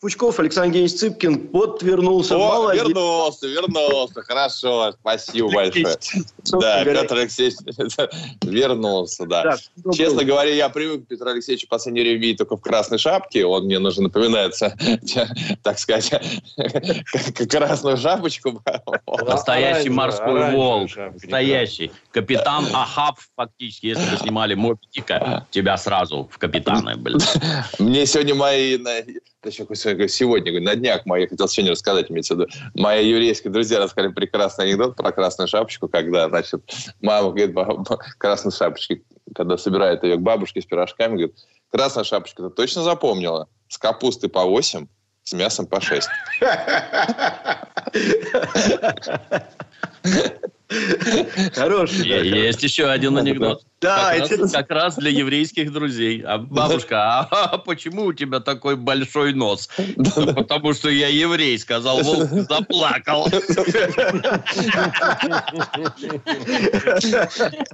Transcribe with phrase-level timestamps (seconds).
[0.00, 1.50] Пучков, Александр Евгеньевич Цыпкин.
[1.52, 2.36] Вот вернулся.
[2.36, 2.86] О, Молодец.
[2.86, 4.22] вернулся, вернулся.
[4.22, 5.96] Хорошо, спасибо большое.
[6.60, 7.56] Да, Петр Алексеевич
[8.42, 9.56] вернулся, да.
[9.92, 13.44] Честно говоря, я привык к Петру Алексеевичу в последнее время видеть только в красной шапке.
[13.44, 14.76] Он мне нужно напоминается,
[15.62, 16.10] так сказать,
[16.56, 18.62] как красную шапочку.
[19.26, 20.90] Настоящий морской волк.
[21.14, 21.90] Настоящий.
[22.12, 27.18] Капитан Ахаб, фактически, если бы снимали Мопитика, тебя сразу в капитаны, блин.
[27.78, 28.78] Мне сегодня мои...
[29.50, 34.12] сегодня, говорю, на днях мои, хотел сегодня рассказать, имеется в виду, мои еврейские друзья рассказали
[34.12, 36.62] прекрасный анекдот про красную шапочку, когда, значит,
[37.00, 37.84] мама говорит, «Ба-
[38.18, 39.02] красной шапочки,
[39.34, 41.36] когда собирает ее к бабушке с пирожками, говорит,
[41.70, 43.48] красная шапочка, ты точно запомнила?
[43.68, 44.86] С капустой по 8,
[45.24, 46.08] с мясом по 6.
[51.54, 52.06] Хороший.
[52.28, 53.62] Есть еще один анекдот.
[53.80, 56.20] Да, как, это- раз, как раз для еврейских друзей.
[56.26, 59.68] А бабушка, а, почему у тебя такой большой нос?
[59.96, 63.28] «Да потому что я еврей, сказал волк, заплакал.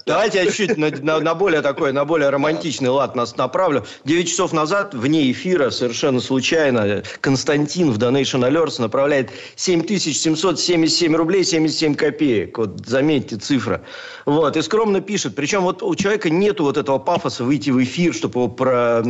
[0.07, 3.87] Давайте я чуть на, на- на более такой, на более романтичный лад нас направлю.
[4.05, 11.95] 9 часов назад, вне эфира, совершенно случайно, Константин в Donation Alerts направляет 7777 рублей 77
[11.95, 12.59] копеек.
[12.59, 13.83] Вот заметьте цифра.
[14.25, 15.35] Вот, и скромно пишет.
[15.35, 19.03] Причем вот у человека нету вот этого пафоса выйти в эфир, чтобы его про,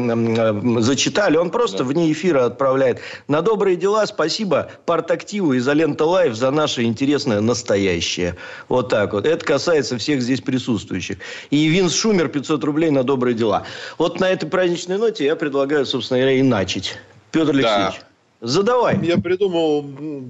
[0.81, 1.37] зачитали.
[1.37, 3.01] Он просто вне эфира отправляет.
[3.29, 8.37] На добрые дела спасибо партактиву изолента лайф за наше интересное настоящее.
[8.69, 9.27] Вот так вот.
[9.27, 11.19] Это касается всех здесь присутствующих.
[11.51, 13.65] И Винс Шумер 500 рублей на добрые дела.
[13.99, 16.99] Вот на этой праздничной ноте я предлагаю, собственно говоря, и начать.
[17.31, 18.01] Петр Алексеевич,
[18.45, 18.99] задавай.
[19.03, 19.83] Я придумал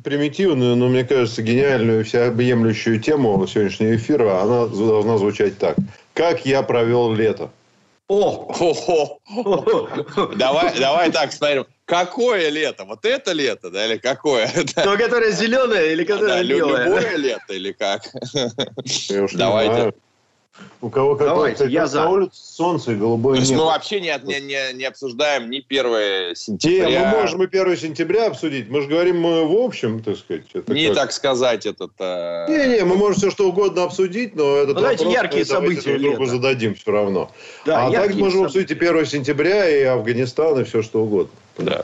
[0.03, 4.41] примитивную, но, мне кажется, гениальную, всеобъемлющую тему сегодняшнего эфира.
[4.43, 5.77] Она должна звучать так.
[6.15, 7.51] Как я провел лето?
[8.09, 8.53] О!
[8.53, 9.19] Хо-хо.
[10.37, 11.67] Давай, давай так смотрим.
[11.87, 12.85] Какое лето?
[12.85, 14.49] Вот это лето, да, или какое?
[14.75, 16.85] То, которое зеленое или Да, которое лю- белое?
[16.85, 18.03] любое лето или как?
[19.35, 19.93] Давайте.
[20.81, 21.29] У кого какое?
[21.35, 22.09] Давайте, я на за.
[22.09, 23.67] улице солнце и голубое То есть мы небо.
[23.67, 25.85] вообще не, не, не, не обсуждаем ни 1
[26.29, 27.11] Не, сентября.
[27.13, 28.69] мы можем и 1 сентября обсудить.
[28.69, 30.45] Мы же говорим мы в общем, так сказать.
[30.53, 31.91] Это Не как- так сказать этот...
[31.99, 35.81] э, Не-не, мы можем все что угодно обсудить, но этот Ну, давайте яркие мы давайте
[35.81, 37.31] события друг другу зададим все равно.
[37.67, 38.45] Да, а так можем события.
[38.47, 41.33] обсудить и 1 сентября, и Афганистан, и все что угодно.
[41.59, 41.83] Да.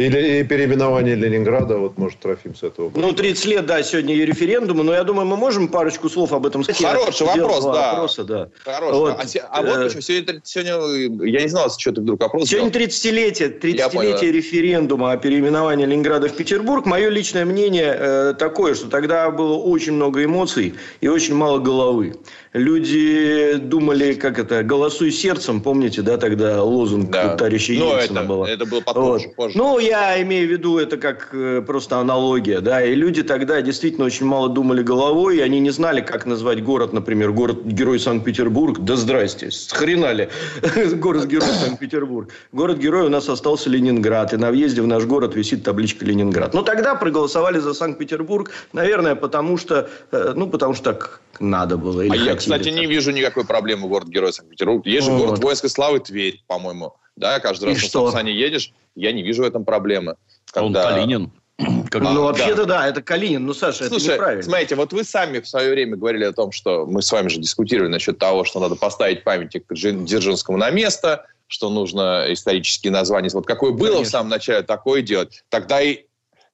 [0.00, 2.90] Или и переименование Ленинграда, вот может Трофим с этого.
[2.94, 6.46] Ну, 30 лет, да, сегодня и референдуму, но я думаю, мы можем парочку слов об
[6.46, 6.80] этом сказать.
[6.82, 7.92] Хороший Я вопрос, да.
[7.92, 8.48] Вопроса, да.
[8.64, 8.92] Хорош.
[8.94, 12.18] Вот, а, се- а вот э, почему сегодня, сегодня, я не знал, что ты вдруг
[12.18, 12.86] вопрос Сегодня сделал.
[12.86, 16.86] 30-летие, Я понял, 30-летие референдума о переименовании Ленинграда в Петербург.
[16.86, 20.72] Мое личное мнение э, такое, что тогда было очень много эмоций
[21.02, 22.14] и очень мало головы.
[22.52, 27.36] Люди думали, как это, голосуй сердцем, помните, да, тогда лозунг Да.
[27.36, 28.44] товарища Ну, Ельцина это, был.
[28.44, 29.34] это было потом, Вот.
[29.36, 29.56] позже.
[29.56, 34.04] Ну, я имею в виду это как э, просто аналогия, да, и люди тогда действительно
[34.06, 38.96] очень мало думали головой, и они не знали, как назвать город, например, город-герой Санкт-Петербург, да
[38.96, 40.28] здрасте, схренали,
[40.96, 42.30] город-герой Санкт-Петербург.
[42.50, 46.52] Город-герой у нас остался Ленинград, и на въезде в наш город висит табличка Ленинград.
[46.52, 52.00] Но тогда проголосовали за Санкт-Петербург, наверное, потому что, э, ну, потому что так надо было.
[52.02, 54.84] или А я, кстати, не вижу никакой проблемы город-герой Санкт-Петербург.
[54.86, 55.26] Есть же Вот.
[55.26, 56.94] город воинской славы Тверь, по-моему.
[57.16, 58.06] Да, каждый раз на что?
[58.06, 60.16] Сапсане едешь, я не вижу в этом проблемы.
[60.54, 61.30] Он Когда- Калинин.
[61.90, 62.20] Как- Ну, да.
[62.20, 63.44] вообще-то да, это Калинин.
[63.44, 64.42] Ну, Саша, это Слушай, неправильно.
[64.42, 67.38] смотрите, вот вы сами в свое время говорили о том, что мы с вами же
[67.38, 73.28] дискутировали насчет того, что надо поставить памятник Дзержинскому на место, что нужно исторические названия.
[73.34, 74.10] Вот какое было в Конечно.
[74.10, 75.42] самом начале, такое делать.
[75.50, 76.04] Тогда и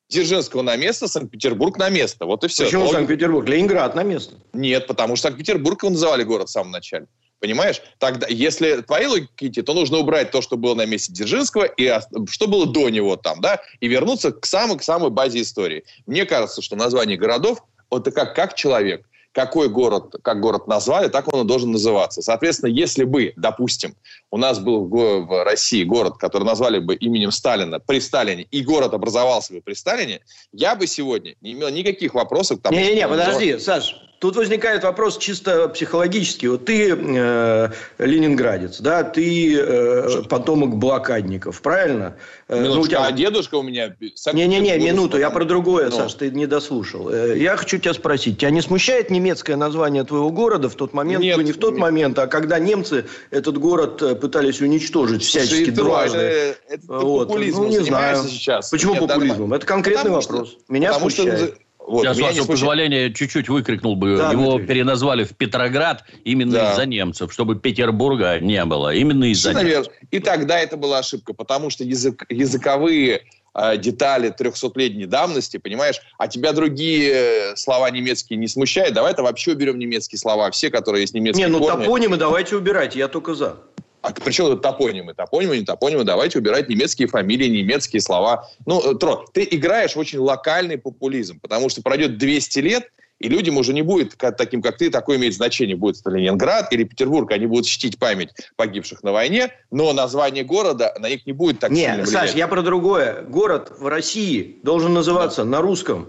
[0.08, 2.26] Дзержинского на место, Санкт-Петербург на место.
[2.26, 2.64] Вот и все.
[2.64, 3.48] Почему Логика- Санкт-Петербург?
[3.48, 4.36] Ленинград на место.
[4.53, 7.06] Нет, потому что Санкт-Петербург его называли город в самом начале.
[7.41, 7.82] Понимаешь?
[7.98, 11.92] Тогда, если твоей логики идти, то нужно убрать то, что было на месте Дзержинского, и
[12.30, 15.84] что было до него там, да, и вернуться к самой, к самой базе истории.
[16.06, 19.06] Мне кажется, что название городов, вот это как, как человек.
[19.36, 22.22] Какой город, как город назвали, так он и должен называться.
[22.22, 23.94] Соответственно, если бы, допустим,
[24.30, 28.94] у нас был в, России город, который назвали бы именем Сталина при Сталине, и город
[28.94, 30.22] образовался бы при Сталине,
[30.53, 35.18] я бы сегодня не имел никаких вопросов к тому, Не-не-не, подожди, Саш, тут возникает вопрос
[35.18, 36.48] чисто психологический.
[36.48, 37.68] Вот ты э,
[37.98, 42.16] ленинградец, да, ты э, потомок блокадников, правильно?
[42.48, 43.04] Э, ну, у тебя...
[43.04, 43.95] А дедушка у меня...
[44.33, 45.97] Не-не-не, минуту, я про другое, ну.
[45.97, 47.10] Саш, ты не дослушал.
[47.10, 51.22] Э, я хочу тебя спросить, тебя не смущает немецкое название твоего города в тот момент,
[51.22, 51.80] Нет, ну, не в тот нет.
[51.80, 56.19] момент, а когда немцы этот город э, пытались уничтожить всячески дважды?
[56.19, 57.28] Это, это вот.
[57.28, 58.24] популизм ну, не знаю.
[58.24, 58.71] сейчас.
[58.71, 59.53] Почему Нет, популизмом?
[59.53, 60.51] Это конкретный потому вопрос.
[60.51, 61.39] Что, Меня смущает.
[61.39, 64.16] Что вот, Сейчас, вашего позволения, чуть-чуть выкрикнул бы.
[64.16, 64.66] Да, Его Дмитрий.
[64.66, 66.72] переназвали в Петроград именно да.
[66.72, 68.92] из-за немцев, чтобы Петербурга не было.
[68.92, 69.92] Именно из-за немцев.
[70.10, 73.22] И тогда это была ошибка, потому что язык, языковые
[73.54, 78.92] э, детали 300-летней давности, понимаешь, а тебя другие слова немецкие не смущают.
[78.92, 81.84] Давай это вообще уберем немецкие слова, все, которые есть немецкие Не, ну корни.
[81.84, 83.59] топонимы давайте убирать, я только за.
[84.06, 85.14] А причем тут топонимы?
[85.14, 86.04] Топонимы, не топонимы.
[86.04, 88.48] Давайте убирать немецкие фамилии, немецкие слова.
[88.64, 93.28] Ну, э, Тро, ты играешь в очень локальный популизм, потому что пройдет 200 лет, и
[93.28, 95.74] людям уже не будет таким, как ты, такое имеет значение.
[95.74, 97.32] Будет это Ленинград или Петербург.
[97.32, 101.72] Они будут чтить память погибших на войне, но название города на них не будет так
[101.72, 102.28] Нет, сильно влиять.
[102.28, 103.22] Саш, я про другое.
[103.22, 105.50] Город в России должен называться да.
[105.50, 106.09] на русском.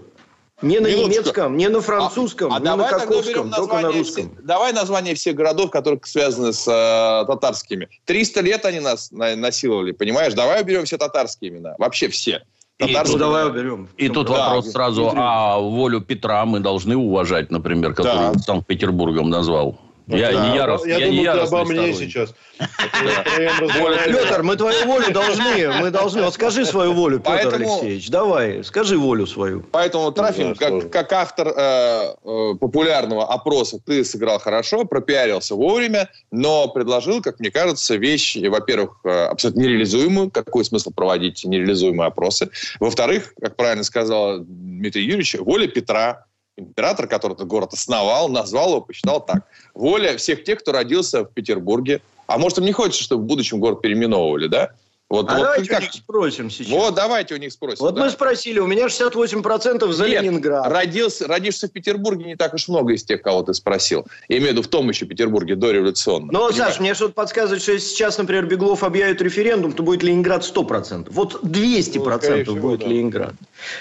[0.60, 1.20] Не на Минуточку.
[1.20, 4.32] немецком, не на французском, а, а не на каковском, только на русском.
[4.32, 7.88] Все, давай название всех городов, которые связаны с э, татарскими.
[8.06, 10.34] 300 лет они нас на, насиловали, понимаешь?
[10.34, 11.76] Давай уберем все татарские имена.
[11.78, 12.42] Вообще все.
[12.78, 13.88] И тут, давай уберем.
[13.96, 18.38] И тут да, вопрос сразу, а волю Петра мы должны уважать, например, который да.
[18.38, 19.78] Санкт-Петербургом назвал.
[20.08, 20.48] Я, да.
[20.48, 22.34] не ярост, я, я думаю, не ты обо мне сейчас.
[22.58, 26.22] Петр, мы твою волю должны, мы должны.
[26.22, 28.08] Вот скажи свою волю, Петр Алексеевич.
[28.08, 29.62] Давай, скажи волю свою.
[29.70, 37.20] Поэтому, Трофим, как, автор э, э, популярного опроса, ты сыграл хорошо, пропиарился вовремя, но предложил,
[37.20, 40.30] как мне кажется, вещь, во-первых, э, абсолютно нереализуемую.
[40.30, 42.48] Какой смысл проводить нереализуемые опросы?
[42.80, 46.24] Во-вторых, как правильно сказал Дмитрий Юрьевич, воля Петра,
[46.58, 49.44] император, который этот город основал, назвал его, посчитал так.
[49.74, 52.00] Воля всех тех, кто родился в Петербурге.
[52.26, 54.70] А может, им не хочется, чтобы в будущем город переименовывали, да?
[55.10, 55.78] Вот, а вот давайте как...
[55.78, 56.70] у них спросим сейчас.
[56.70, 57.78] Вот давайте у них спросим.
[57.80, 58.04] Вот да.
[58.04, 60.70] мы спросили, у меня 68% за Нет, Ленинград.
[60.70, 64.06] Родился, родишься в Петербурге не так уж много из тех, кого ты спросил.
[64.28, 66.30] Я имею в виду в том еще Петербурге дореволюционно.
[66.30, 70.42] Ну, Саш, мне что-то подсказывает, что если сейчас, например, Беглов объявит референдум, то будет Ленинград
[70.42, 71.06] 100%.
[71.10, 72.86] Вот 200% ну, будет да.
[72.86, 73.34] Ленинград.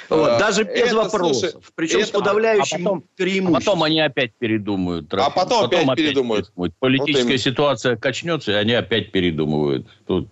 [0.08, 1.52] Вот, а, даже без это, вопросов.
[1.52, 3.56] Слушай, Причем это, с подавляющим а потом, преимуществом.
[3.56, 5.14] А потом они опять передумают.
[5.14, 6.52] А потом, потом опять, опять передумают.
[6.80, 9.88] Политическая вот ситуация качнется, и они опять передумывают.
[10.06, 10.30] Тут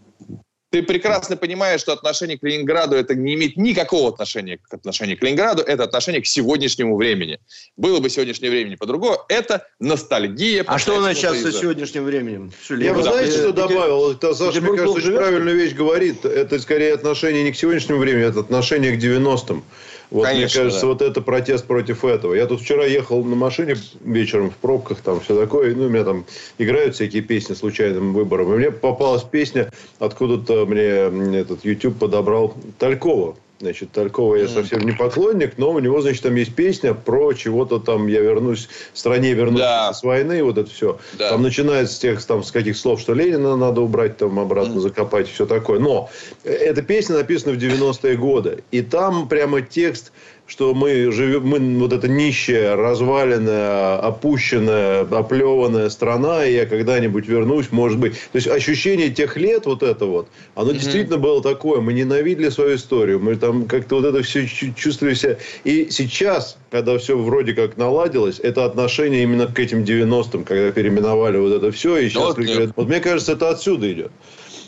[0.75, 5.23] ты прекрасно понимаешь, что отношение к Ленинграду это не имеет никакого отношения к отношению к
[5.23, 7.39] Ленинграду, это отношение к сегодняшнему времени.
[7.77, 10.65] Было бы сегодняшнее время по-другому, это ностальгия.
[10.67, 12.51] А что у нас сейчас со сегодняшним временем?
[12.69, 14.11] Я бы знаете, что добавил?
[14.11, 16.25] Это, Саша, мне кажется, очень правильную вещь говорит.
[16.25, 19.63] Это скорее отношение не к сегодняшнему времени, это отношение к 90-м.
[20.11, 20.87] Вот, Конечно, мне кажется, да.
[20.87, 22.33] вот это протест против этого.
[22.33, 25.75] Я тут вчера ехал на машине вечером в пробках, там все такое.
[25.75, 26.25] Ну, у меня там
[26.57, 28.53] играют всякие песни случайным выбором.
[28.53, 33.35] И мне попалась песня, откуда-то мне этот YouTube подобрал Талькова.
[33.65, 37.79] Значит, Талькова я совсем не поклонник, но у него, значит, там есть песня про чего-то
[37.79, 39.91] там «Я вернусь, в стране вернусь да.
[39.91, 40.99] с войны», вот это все.
[41.13, 41.31] Да.
[41.31, 45.27] Там начинается с тех, там, с каких слов, что Ленина надо убрать, там, обратно закопать,
[45.27, 45.79] все такое.
[45.79, 46.11] Но
[46.43, 48.63] эта песня написана в 90-е годы.
[48.69, 50.11] И там прямо текст
[50.47, 57.71] что мы живем, мы вот эта нищая, разваленная, опущенная, оплеванная страна, и я когда-нибудь вернусь,
[57.71, 58.13] может быть.
[58.31, 60.73] То есть ощущение тех лет, вот это вот, оно mm-hmm.
[60.73, 61.81] действительно было такое.
[61.81, 65.37] Мы ненавидели свою историю, мы там как-то вот это все чувствовали себя.
[65.63, 71.37] И сейчас, когда все вроде как наладилось, это отношение именно к этим 90-м, когда переименовали
[71.37, 72.37] вот это все, и сейчас...
[72.37, 74.11] Вот, вот мне кажется, это отсюда идет.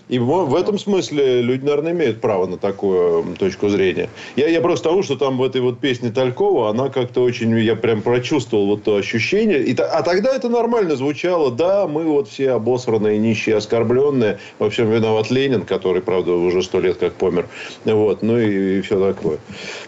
[0.10, 4.10] И в, этом смысле люди, наверное, имеют право на такую точку зрения.
[4.38, 7.76] Я, я просто того, что там в этой вот песне Талькова, она как-то очень, я
[7.76, 9.64] прям прочувствовал вот то ощущение.
[9.64, 11.52] И, а тогда это нормально звучало.
[11.52, 14.40] Да, мы вот все обосранные, нищие, оскорбленные.
[14.60, 17.48] Во всем виноват Ленин, который, правда, уже сто лет как помер.
[17.84, 19.40] Вот, ну и, и все такое.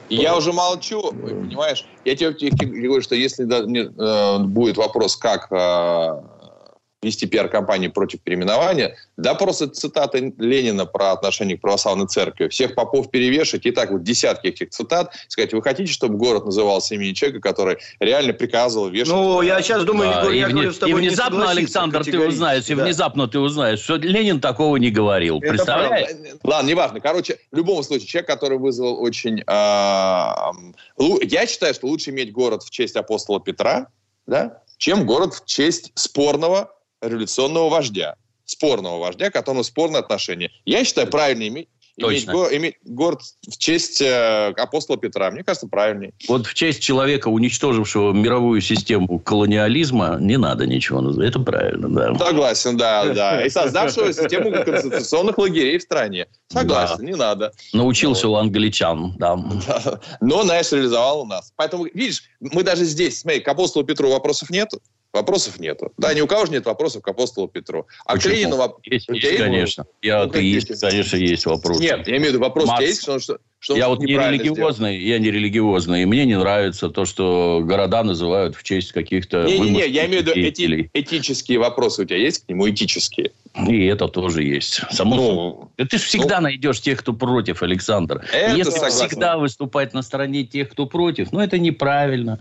[0.09, 1.85] Я уже молчу, понимаешь?
[2.03, 5.47] Я тебе, говорю, что если да, э, будет вопрос, как...
[5.51, 6.21] Э,
[7.01, 12.49] вести пиар-компанию против переименования, да просто цитаты Ленина про отношение к православной церкви.
[12.49, 16.95] Всех попов перевешать, и так вот десятки этих цитат, сказать, вы хотите, чтобы город назывался
[16.95, 19.13] именем человека, который реально приказывал вешать?
[19.13, 22.65] Ну, я сейчас думаю, да, я, и, говорю, с тобой и внезапно, Александр, ты узнаешь,
[22.65, 22.73] да.
[22.73, 25.37] и внезапно ты узнаешь, что Ленин такого не говорил.
[25.39, 26.09] Это Представляешь?
[26.09, 26.39] Правда.
[26.43, 26.99] Ладно, неважно.
[26.99, 29.41] Короче, в любом случае, человек, который вызвал очень...
[29.47, 30.51] Э,
[31.21, 33.87] я считаю, что лучше иметь город в честь апостола Петра,
[34.27, 38.15] да, чем город в честь спорного революционного вождя,
[38.45, 40.51] спорного вождя, к которому спорные отношения.
[40.65, 42.31] Я считаю, правильно иметь, Точно.
[42.31, 45.31] Иметь, иметь город в честь э, апостола Петра.
[45.31, 46.13] Мне кажется, правильнее.
[46.27, 50.99] Вот в честь человека, уничтожившего мировую систему колониализма, не надо ничего.
[51.21, 52.15] Это правильно, да.
[52.25, 53.45] Согласен, да, да.
[53.45, 56.27] И создавшего систему концентрационных лагерей в стране.
[56.47, 57.03] Согласен, да.
[57.03, 57.51] не надо.
[57.73, 58.35] Научился вот.
[58.35, 59.37] у англичан, да.
[60.21, 61.53] Но, знаешь, реализовал у нас.
[61.55, 64.81] Поэтому, видишь, мы даже здесь, смотри, к апостолу Петру вопросов нету.
[65.11, 65.91] Вопросов нету.
[65.97, 67.87] Да, ни у кого же нет вопросов к апостолу Петру.
[68.05, 68.33] А Почему?
[68.33, 68.79] к Ленину...
[68.83, 69.85] Есть, есть, конечно.
[70.03, 71.79] Я, ну, есть, конечно, есть вопрос.
[71.79, 72.85] Нет, я имею в виду, вопрос Марс...
[72.85, 75.09] есть, что, что я вот не религиозный, сделал.
[75.09, 79.43] я не религиозный, и мне не нравится то, что города называют в честь каких-то...
[79.43, 83.31] Не-не-не, я имею в виду эти, этические вопросы у тебя есть к нему, этические?
[83.67, 84.81] И это тоже есть.
[84.91, 85.15] Само
[85.77, 88.23] ну, Ты же всегда ну, найдешь тех, кто против, Александр.
[88.31, 89.07] Это Если согласен.
[89.07, 92.39] всегда выступать на стороне тех, кто против, ну, это неправильно.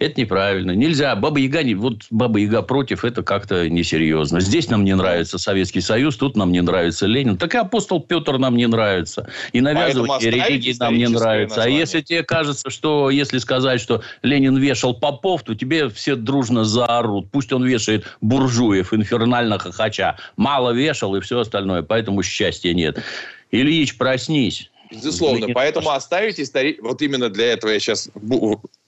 [0.00, 0.72] Это неправильно.
[0.72, 1.14] Нельзя.
[1.14, 4.40] Баба Яга, вот Баба Яга против, это как-то несерьезно.
[4.40, 7.38] Здесь нам не нравится Советский Союз, тут нам не нравится Ленин.
[7.38, 9.28] Так и апостол Петр нам не нравится.
[9.52, 10.20] И навязывать
[10.58, 11.56] религии нам не нравится.
[11.56, 11.78] Название.
[11.78, 16.64] А если тебе кажется, что если сказать, что Ленин вешал попов, то тебе все дружно
[16.64, 17.30] заорут.
[17.30, 20.16] Пусть он вешает буржуев, инфернально хохоча.
[20.36, 21.82] Мало вешал и все остальное.
[21.82, 23.02] Поэтому счастья нет.
[23.50, 24.70] Ильич, проснись.
[24.90, 25.40] Безусловно.
[25.40, 25.98] Ленин Поэтому прош...
[25.98, 26.78] оставить истории...
[26.80, 28.08] Вот именно для этого я сейчас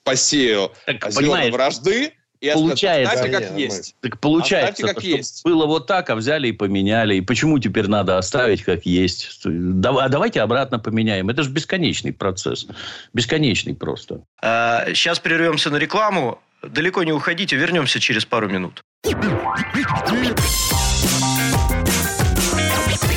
[0.03, 3.95] посею так, зерна вражды и получается, оставьте как есть.
[4.01, 5.45] Так получается, как есть.
[5.45, 7.17] было вот так, а взяли и поменяли.
[7.17, 9.41] И почему теперь надо оставить как есть?
[9.45, 11.29] А давайте обратно поменяем.
[11.29, 12.67] Это же бесконечный процесс.
[13.13, 14.23] Бесконечный просто.
[14.43, 16.41] А, сейчас прервемся на рекламу.
[16.63, 18.83] Далеко не уходите, вернемся через пару минут.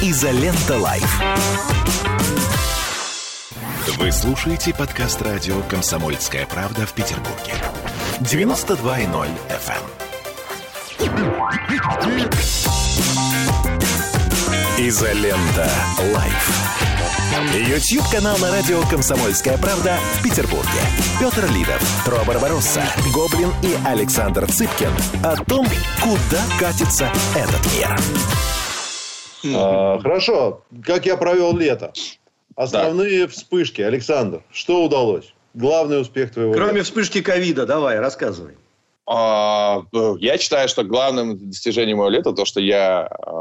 [0.02, 1.22] Изолента Live.
[3.98, 7.54] Вы слушаете подкаст радио «Комсомольская правда» в Петербурге.
[8.22, 9.84] 92.0 FM.
[14.78, 15.70] Изолента.
[16.14, 16.74] Live.
[17.68, 20.80] YouTube-канал на радио «Комсомольская правда» в Петербурге.
[21.20, 24.92] Петр Лидов, Тро Барбаросса, Гоблин и Александр Цыпкин
[25.24, 25.66] о том,
[26.02, 29.58] куда катится этот мир.
[29.58, 30.62] А, хорошо.
[30.84, 31.92] Как я провел лето?
[32.56, 33.32] Основные да.
[33.32, 33.82] вспышки.
[33.82, 35.33] Александр, что удалось?
[35.54, 36.86] Главный успех твоего Кроме лета.
[36.86, 38.56] вспышки ковида, давай, рассказывай.
[39.06, 39.84] А,
[40.20, 43.32] я считаю, что главным достижением моего лета то, что я а,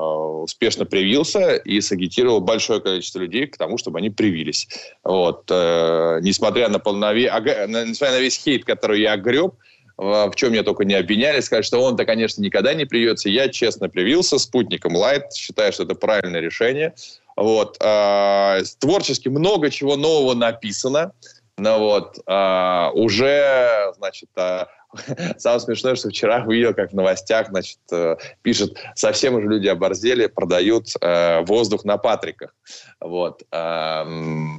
[0.42, 4.68] успешно привился и сагитировал большое количество людей к тому, чтобы они привились.
[5.04, 5.44] Вот.
[5.50, 7.32] Э, несмотря на, полнове...
[7.68, 9.54] несмотря на весь хейт, который я огреб,
[9.96, 13.28] в чем меня только не обвиняли, сказать, что он-то, конечно, никогда не привьется.
[13.28, 16.92] Я честно привился спутником Light, считаю, что это правильное решение.
[17.36, 17.76] Вот.
[17.80, 21.12] Э, творчески много чего нового написано.
[21.58, 24.64] Ну вот, э, уже, значит, э,
[25.38, 30.26] самое смешное, что вчера увидел, как в новостях, значит, э, пишет, совсем уже люди оборзели,
[30.26, 32.54] продают э, воздух на Патриках.
[33.00, 33.42] Вот.
[33.52, 34.04] Э,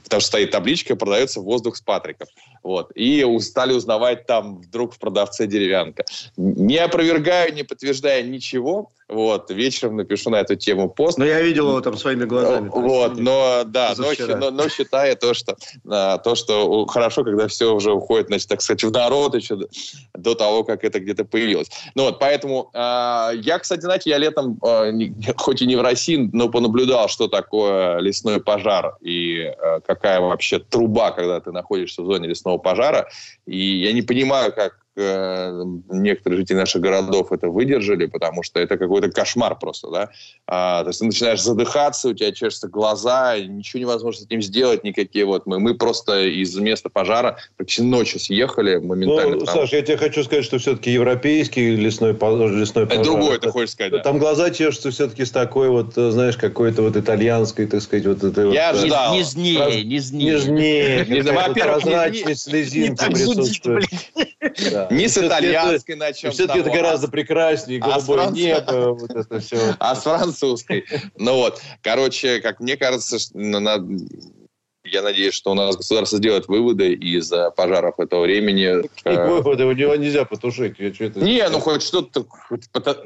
[0.03, 2.29] потому что стоит табличка, продается воздух с Патриков.
[2.63, 2.91] Вот.
[2.95, 6.05] И стали узнавать там вдруг в продавце деревянка.
[6.38, 11.17] Не опровергаю, не подтверждаю ничего, вот, вечером напишу на эту тему пост.
[11.17, 12.69] Но я видел его там своими глазами.
[12.69, 17.91] Вот, но, да, но, но, но считаю то, что, то, что хорошо, когда все уже
[17.91, 19.57] уходит, значит, так сказать, в народ еще
[20.13, 21.69] до того, как это где-то появилось.
[21.95, 24.91] Ну вот, поэтому э, я, кстати, знаете, я летом, э,
[25.38, 30.60] хоть и не в России, но понаблюдал, что такое лесной пожар и э, какая вообще
[30.60, 33.07] труба, когда ты находишься в зоне лесного пожара.
[33.45, 39.09] И я не понимаю, как некоторые жители наших городов это выдержали, потому что это какой-то
[39.09, 40.09] кошмар просто, да.
[40.47, 44.83] А, то есть ты начинаешь задыхаться, у тебя чешутся глаза, ничего невозможно с этим сделать,
[44.83, 45.59] никакие вот мы.
[45.59, 49.38] Мы просто из места пожара практически ночью съехали моментально.
[49.38, 53.01] Ну, Саш, я тебе хочу сказать, что все-таки европейский лесной, лесной пожар.
[53.01, 54.00] Это другое, ты хочешь сказать, да.
[54.00, 58.53] Там глаза чешутся все-таки с такой вот, знаешь, какой-то вот итальянской, так сказать, вот этой
[58.53, 58.79] я вот...
[58.79, 59.15] Ожидал.
[59.15, 61.03] Нежнее, нежнее.
[61.03, 61.33] Нежнее.
[61.33, 63.03] Во-первых, прозрачной слезинки
[64.88, 65.02] присутствует.
[65.02, 66.32] Не с итальянской начнем.
[66.32, 69.75] Все-таки это гораздо прекраснее, а небо, вот это все.
[69.80, 70.86] А с французской.
[71.18, 73.18] Ну вот, короче, как мне кажется,
[74.86, 78.86] я надеюсь, что у нас государство сделает выводы из пожаров этого времени.
[79.02, 79.63] Какие э, выводы?
[79.63, 80.78] Его нельзя потушить.
[80.78, 82.25] Не, ну хоть что-то...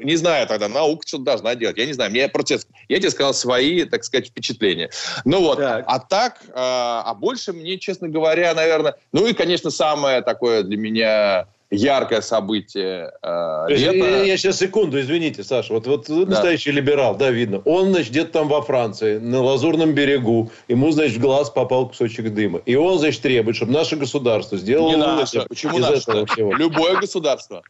[0.00, 1.78] Не знаю тогда, наука что-то должна делать.
[1.78, 2.10] Я не знаю.
[2.10, 2.62] Мне против...
[2.88, 4.90] Я тебе сказал свои, так сказать, впечатления.
[5.24, 5.58] Ну вот.
[5.58, 5.84] Так.
[5.86, 8.96] А так, э, а больше мне, честно говоря, наверное...
[9.12, 13.96] Ну и, конечно, самое такое для меня яркое событие э, лета.
[13.96, 15.72] Я, я сейчас секунду, извините, Саша.
[15.72, 16.26] Вот, вот да.
[16.26, 17.60] настоящий либерал, да, видно.
[17.64, 20.50] Он, значит, где-то там во Франции, на Лазурном берегу.
[20.68, 22.60] Ему, значит, в глаз попал кусочек дыма.
[22.64, 24.90] И он, значит, требует, чтобы наше государство сделало...
[24.90, 25.42] Не наше.
[25.48, 26.26] Почему наше?
[26.36, 27.62] Любое государство.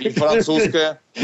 [0.00, 1.00] И французское.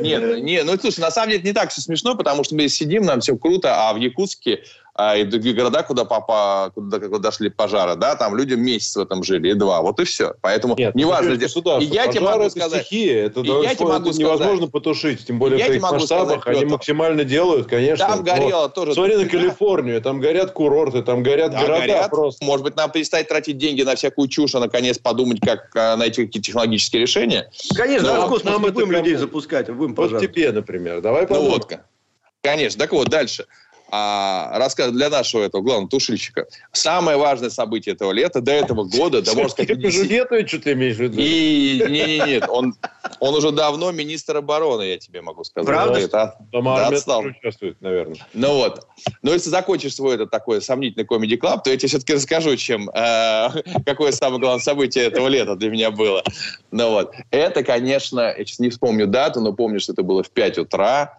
[0.00, 2.68] Нет, не, ну слушай, на самом деле это не так все смешно, потому что мы
[2.68, 4.64] сидим, нам все круто, а в Якутске
[4.98, 9.22] и другие города, куда, попа, куда, куда шли пожары, да, там люди месяц в этом
[9.22, 10.34] жили, и два, вот и все.
[10.40, 11.36] Поэтому Нет, ну, неважно.
[11.36, 11.46] Где...
[11.46, 12.82] И я тебе могу это сказать...
[12.84, 16.62] стихия, это, и я тебе могу невозможно сказать, потушить, тем более в своих масштабах, сказать,
[16.62, 18.08] они максимально делают, конечно.
[18.08, 18.94] Там горело тоже.
[18.94, 22.10] Смотри на Калифорнию, там горят курорты, там горят да, города горят.
[22.10, 22.44] просто.
[22.44, 26.26] Может быть, нам перестать тратить деньги на всякую чушь, а наконец подумать, как а, найти
[26.26, 27.50] какие-то технологические решения.
[27.76, 30.26] Конечно, Но, в космос нам мы будем людей запускать, будем, пожалуйста.
[30.26, 31.00] Вот тебе, например.
[31.00, 31.52] Давай подумаем.
[31.52, 31.78] Ну вот,
[32.42, 32.80] конечно.
[32.80, 33.46] Так вот, дальше
[33.90, 36.46] а, рассказ для нашего этого главного тушильщика.
[36.72, 39.68] Самое важное событие этого лета, до этого года, да можно сказать...
[40.48, 41.18] Что ты имеешь в виду?
[41.18, 42.74] И, не, не, нет, он,
[43.20, 45.66] он уже давно министр обороны, я тебе могу сказать.
[45.66, 45.98] Правда?
[45.98, 47.24] Это, Там да, отстал.
[47.24, 48.18] участвует, наверное.
[48.34, 48.86] Ну вот.
[49.22, 52.90] Но если закончишь свой этот такой сомнительный комедий клаб, то я тебе все-таки расскажу, чем,
[52.90, 53.48] э,
[53.86, 56.22] какое самое главное событие этого лета для меня было.
[56.70, 57.14] Ну вот.
[57.30, 61.18] Это, конечно, я сейчас не вспомню дату, но помню, что это было в 5 утра.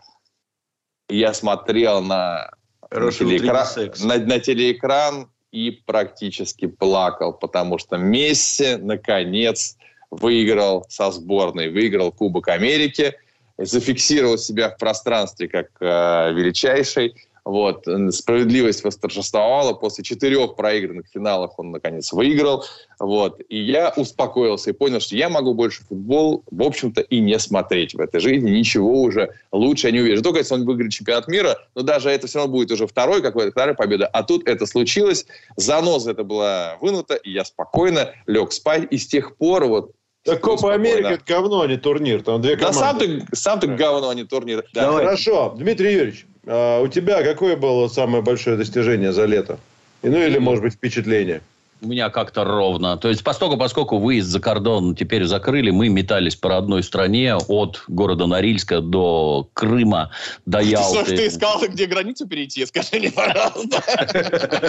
[1.10, 2.52] Я смотрел на
[2.92, 3.68] на телеэкран,
[4.04, 9.78] на, на телеэкран и практически плакал, потому что Месси, наконец,
[10.12, 13.14] выиграл со сборной, выиграл Кубок Америки,
[13.58, 17.16] зафиксировал себя в пространстве как э, величайший
[17.50, 17.88] вот.
[18.14, 19.74] Справедливость восторжествовала.
[19.74, 22.64] После четырех проигранных финалов он, наконец, выиграл.
[23.00, 23.42] Вот.
[23.50, 27.96] И я успокоился и понял, что я могу больше футбол, в общем-то, и не смотреть
[27.96, 28.52] в этой жизни.
[28.52, 30.22] Ничего уже лучше я не увижу.
[30.22, 33.52] Только если он выиграет чемпионат мира, но даже это все равно будет уже второй какой-то,
[33.52, 34.06] вторая победа.
[34.06, 35.26] А тут это случилось.
[35.56, 38.88] Заноза это была вынута, и я спокойно лег спать.
[38.92, 39.92] И с тех пор вот
[40.24, 42.22] так Копа Америки это говно, а не турнир.
[42.22, 42.80] Там две команды.
[42.80, 44.66] Да сам ты, сам ты говно, а не турнир.
[44.74, 44.92] Да.
[44.92, 45.56] Хорошо.
[45.58, 49.60] Дмитрий Юрьевич, а у тебя какое было самое большое достижение за лето?
[50.02, 51.42] И, ну или, может быть, впечатление?
[51.82, 52.98] У меня как-то ровно.
[52.98, 57.84] То есть, поскольку, поскольку выезд за кордон теперь закрыли, мы метались по одной стране от
[57.88, 60.12] города Норильска до Крыма,
[60.46, 61.06] до Ялты.
[61.06, 62.66] Ты, ты искал, где границу перейти?
[62.66, 63.82] Скажи мне, пожалуйста.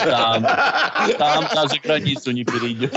[0.05, 0.47] Там,
[1.19, 2.97] там даже границу не перейдет.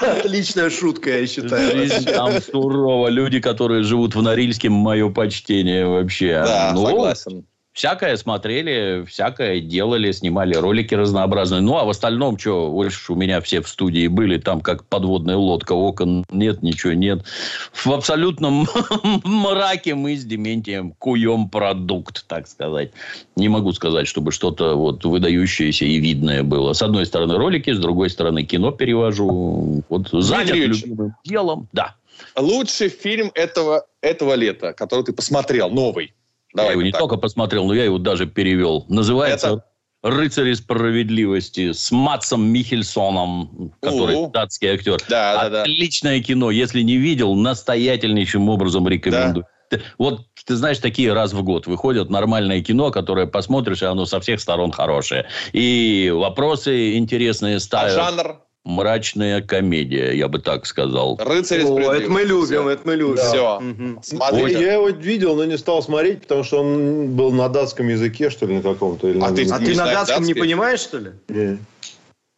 [0.00, 1.76] Отличная шутка, я считаю.
[1.76, 3.08] Жизнь там сурово.
[3.08, 6.42] Люди, которые живут в Норильске, мое почтение вообще.
[6.44, 7.44] Да, ну, согласен
[7.78, 11.60] всякое смотрели, всякое делали, снимали ролики разнообразные.
[11.60, 15.74] Ну, а в остальном, что, у меня все в студии были, там как подводная лодка,
[15.74, 17.24] окон нет, ничего нет.
[17.72, 18.66] В абсолютном
[19.24, 22.90] мраке мы с Дементием куем продукт, так сказать.
[23.36, 26.72] Не могу сказать, чтобы что-то вот выдающееся и видное было.
[26.72, 29.84] С одной стороны ролики, с другой стороны кино перевожу.
[29.88, 31.68] Вот занят любимым делом.
[31.72, 31.94] Да.
[32.36, 36.12] Лучший фильм этого, этого лета, который ты посмотрел, новый.
[36.54, 37.00] Давай, я его не так.
[37.00, 38.86] только посмотрел, но я его даже перевел.
[38.88, 39.64] Называется Это...
[40.02, 44.30] «Рыцари справедливости» с Матсом Михельсоном, который У-у.
[44.30, 45.00] датский актер.
[45.08, 46.24] Да, да, Отличное да.
[46.24, 46.50] кино.
[46.52, 49.44] Если не видел, настоятельнейшим образом рекомендую.
[49.70, 49.78] Да.
[49.98, 54.20] Вот, ты знаешь, такие раз в год выходят нормальное кино, которое посмотришь, и оно со
[54.20, 55.26] всех сторон хорошее.
[55.52, 57.98] И вопросы интересные ставят.
[57.98, 58.40] А жанр?
[58.68, 61.18] Мрачная комедия, я бы так сказал.
[61.18, 62.68] Рыцарь О, это мы любим, Все.
[62.68, 63.16] это мы любим.
[63.16, 63.28] Да.
[63.28, 63.56] Все.
[63.56, 64.46] Угу.
[64.46, 68.44] Я его видел, но не стал смотреть, потому что он был на датском языке, что
[68.46, 69.08] ли, на каком-то.
[69.08, 69.34] Или а, на...
[69.34, 70.26] ты, а ты на датском датский?
[70.26, 71.10] не понимаешь, что ли?
[71.28, 71.58] Не.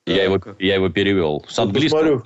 [0.06, 1.44] Я, его, я его перевел.
[1.48, 2.22] С английского.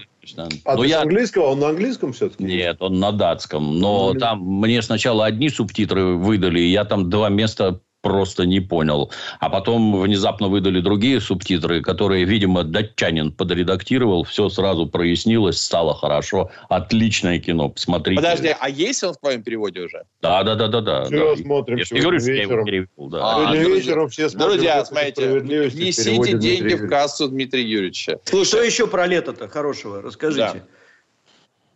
[0.65, 1.01] А но я...
[1.01, 1.45] с английского?
[1.45, 2.45] Он на английском все-таки?
[2.45, 3.79] Нет, он на датском.
[3.79, 8.61] Но ну, там мне сначала одни субтитры выдали, и я там два места просто не
[8.61, 9.11] понял.
[9.41, 16.51] А потом внезапно выдали другие субтитры, которые, видимо, датчанин подредактировал, все сразу прояснилось, стало хорошо.
[16.69, 18.21] Отличное кино, посмотрите.
[18.21, 20.05] Подожди, а есть он в твоем переводе уже?
[20.21, 20.81] Да, да, да, да.
[20.83, 21.43] да, Все да.
[21.43, 22.65] смотрим я сегодня говорю, вечером.
[22.65, 23.19] Перевел, да.
[23.23, 24.51] А, сегодня друзья, вечером все смотрим.
[24.51, 25.41] Друзья, смотрите,
[25.75, 28.21] несите деньги в кассу Дмитрия Юрьевича.
[28.25, 30.03] Слушай, что еще про лето-то хорошего?
[30.03, 30.53] Расскажите.
[30.55, 30.84] Да.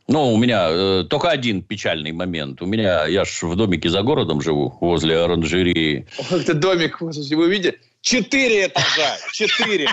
[0.09, 2.63] Ну, у меня э, только один печальный момент.
[2.63, 6.07] У меня, я ж в домике за городом живу, возле оранжерии.
[6.31, 7.79] Это домик, вы видите?
[8.01, 9.19] Четыре этажа.
[9.33, 9.89] Четыре.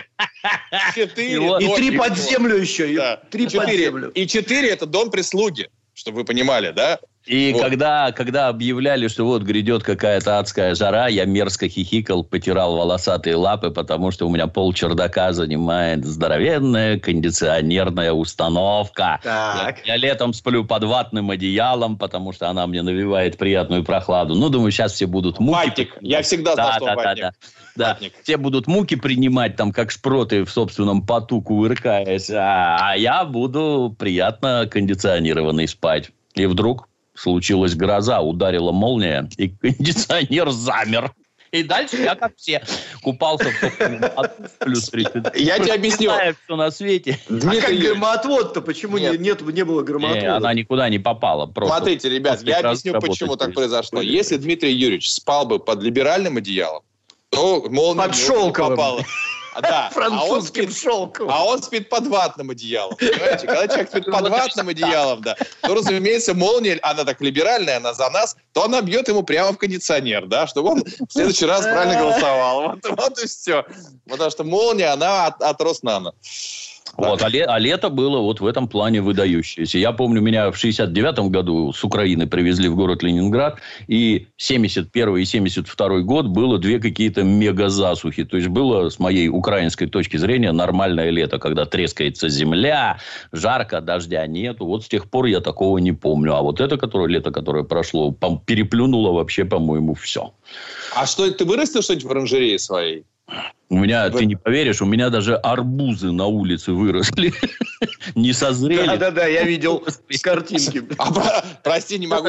[0.96, 1.58] Четыре.
[1.60, 3.20] И три под землю еще.
[3.30, 4.10] Три под землю.
[4.12, 7.00] И четыре это дом прислуги, чтобы вы понимали, да?
[7.26, 7.64] И вот.
[7.64, 13.72] когда, когда объявляли, что вот грядет какая-то адская жара, я мерзко хихикал, потирал волосатые лапы,
[13.72, 19.20] потому что у меня пол чердака занимает здоровенная кондиционерная установка.
[19.24, 19.80] Так.
[19.86, 24.36] Я, я летом сплю под ватным одеялом, потому что она мне навевает приятную прохладу.
[24.36, 25.56] Ну, думаю, сейчас все будут муки.
[25.56, 25.98] Ватник.
[26.02, 27.24] Я всегда знал, да, что да, ватник.
[27.24, 27.32] Да,
[27.76, 27.90] да.
[27.90, 28.14] Ватник.
[28.14, 28.20] да.
[28.22, 33.96] Все будут муки принимать, там, как шпроты в собственном поту кувыркаясь, а, а я буду
[33.98, 36.12] приятно кондиционированный спать.
[36.36, 41.12] И вдруг случилась гроза, ударила молния, и кондиционер замер.
[41.52, 42.62] И дальше я, как все,
[43.02, 45.36] купался в плюс 30.
[45.36, 46.12] Я тебе объясню.
[46.44, 47.18] все на свете.
[47.30, 48.62] А как громоотвод-то?
[48.62, 49.20] Почему нет.
[49.20, 50.36] Нет, не было громоотвода?
[50.36, 51.46] она никуда не попала.
[51.46, 54.02] Просто Смотрите, ребят, я объясню, почему так произошло.
[54.02, 56.84] Если Дмитрий Юрьевич спал бы под либеральным одеялом,
[57.32, 58.72] Ну, молния Под шелковым.
[58.72, 59.02] попала.
[59.56, 59.90] А, да.
[59.94, 61.30] Французским а он спит, шелком.
[61.32, 62.98] А он спит под ватным одеялом.
[62.98, 63.48] Понимаете?
[63.48, 68.10] Когда человек спит под ватным одеялом, да, то, разумеется, молния, она так либеральная, она за
[68.10, 72.02] нас, то она бьет ему прямо в кондиционер, да, чтобы он в следующий раз правильно
[72.02, 72.64] голосовал.
[72.64, 73.66] Вот, вот и все.
[74.10, 76.14] Потому что молния, она от, от Роснана.
[76.98, 79.78] Вот, а, ле, а лето было вот в этом плане выдающееся.
[79.80, 85.26] Я помню, меня в 69 году с Украины привезли в город Ленинград, и 71 и
[85.26, 88.24] 72 год было две какие-то мега-засухи.
[88.24, 93.00] То есть, было, с моей украинской точки зрения, нормальное лето, когда трескается земля,
[93.32, 94.66] жарко, дождя нету.
[94.66, 96.36] Вот с тех пор я такого не помню.
[96.36, 100.34] А вот это которое, лето, которое прошло, переплюнуло вообще, по-моему, все.
[100.96, 103.04] А что, ты вырастил что-нибудь в оранжерее своей?
[103.70, 104.20] У меня, Вы...
[104.20, 107.34] ты не поверишь, у меня даже арбузы на улице выросли.
[108.16, 108.86] не созрели.
[108.86, 110.84] Да-да-да, я видел с картинки.
[110.98, 112.28] А, прости, не могу.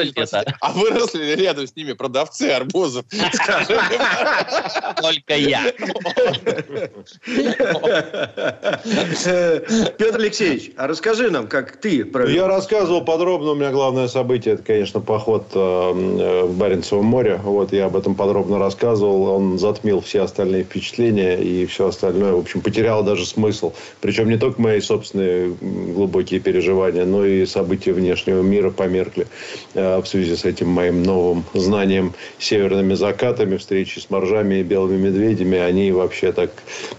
[0.61, 3.05] А выросли ли рядом с ними продавцы арбузов?
[5.01, 5.71] Только я.
[9.97, 12.35] Петр Алексеевич, а расскажи нам, как ты провел.
[12.35, 13.51] Я рассказывал подробно.
[13.51, 17.39] У меня главное событие, это, конечно, поход э, э, в Баренцево море.
[17.43, 19.23] Вот я об этом подробно рассказывал.
[19.23, 23.73] Он затмил все остальные впечатления и все остальное, в общем, потеряло даже смысл.
[24.01, 29.27] Причем не только мои собственные глубокие переживания, но и события внешнего мира померкли
[29.73, 35.07] э, в связи с этим моим новым знанием северными закатами, встречи с моржами и белыми
[35.07, 35.57] медведями.
[35.57, 36.51] Они вообще так,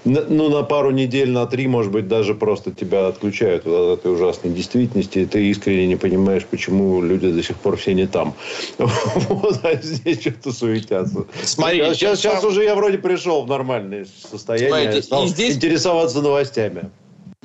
[0.04, 4.52] ну, на пару недель, на три, может быть, даже просто тебя отключают от этой ужасной
[4.52, 8.34] действительности, и ты искренне не понимаешь, почему люди до сих пор все не там.
[9.28, 11.24] Вот, а здесь что-то суетятся.
[11.42, 15.56] Смотри, сейчас, сейчас уже я вроде пришел в нормальный состояние стал и здесь...
[15.56, 16.90] интересоваться новостями.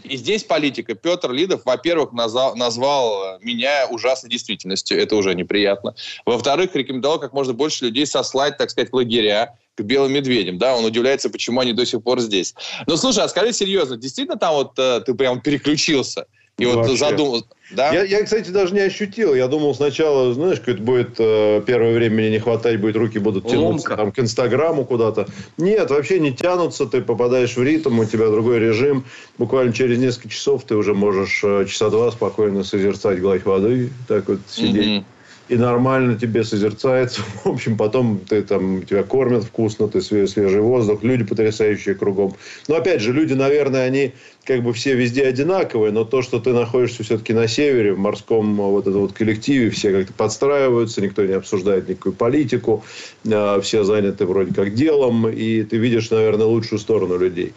[0.03, 0.95] И здесь политика.
[0.95, 4.99] Петр Лидов, во-первых, назвал, назвал меня ужасной действительностью.
[4.99, 5.95] Это уже неприятно.
[6.25, 10.57] Во-вторых, рекомендовал как можно больше людей сослать, так сказать, в лагеря к белым медведям.
[10.57, 12.53] Да, он удивляется, почему они до сих пор здесь.
[12.85, 16.27] Но слушай, а скажи серьезно, действительно там вот э, ты прям переключился?
[16.59, 17.91] И вот задумал, да?
[17.91, 19.33] Я, я, кстати, даже не ощутил.
[19.33, 23.17] Я думал сначала, знаешь, как это будет э, первое время мне не хватать будет, руки
[23.17, 25.27] будут тянуться там, к Инстаграму куда-то.
[25.57, 26.85] Нет, вообще не тянутся.
[26.85, 29.03] Ты попадаешь в ритм, у тебя другой режим.
[29.39, 34.27] Буквально через несколько часов ты уже можешь э, часа два спокойно созерцать гладь воды, так
[34.27, 34.85] вот сидеть.
[34.85, 35.03] Mm-hmm
[35.49, 37.21] и нормально тебе созерцается.
[37.43, 42.35] В общем, потом ты там, тебя кормят вкусно, ты свежий воздух, люди потрясающие кругом.
[42.67, 44.13] Но опять же, люди, наверное, они
[44.45, 48.55] как бы все везде одинаковые, но то, что ты находишься все-таки на севере, в морском
[48.55, 52.83] вот этом вот коллективе, все как-то подстраиваются, никто не обсуждает никакую политику,
[53.31, 57.53] а, все заняты вроде как делом, и ты видишь, наверное, лучшую сторону людей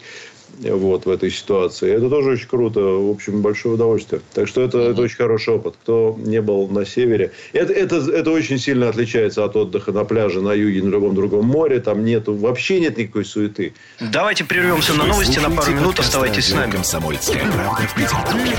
[0.59, 1.91] вот, в этой ситуации.
[1.91, 2.79] Это тоже очень круто.
[2.79, 4.21] В общем, большое удовольствие.
[4.33, 4.91] Так что это, mm-hmm.
[4.91, 5.75] это очень хороший опыт.
[5.81, 7.31] Кто не был на севере.
[7.53, 11.45] Это, это, это очень сильно отличается от отдыха на пляже, на юге, на любом другом
[11.45, 11.79] море.
[11.79, 13.73] Там нету, вообще нет никакой суеты.
[13.99, 15.99] Давайте прервемся на новости на пару минут.
[15.99, 16.71] Оставайтесь с нами.
[16.71, 18.55] Комсомольская правда в Петербурге.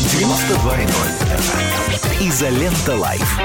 [0.00, 3.38] 92,0 Изолента Live.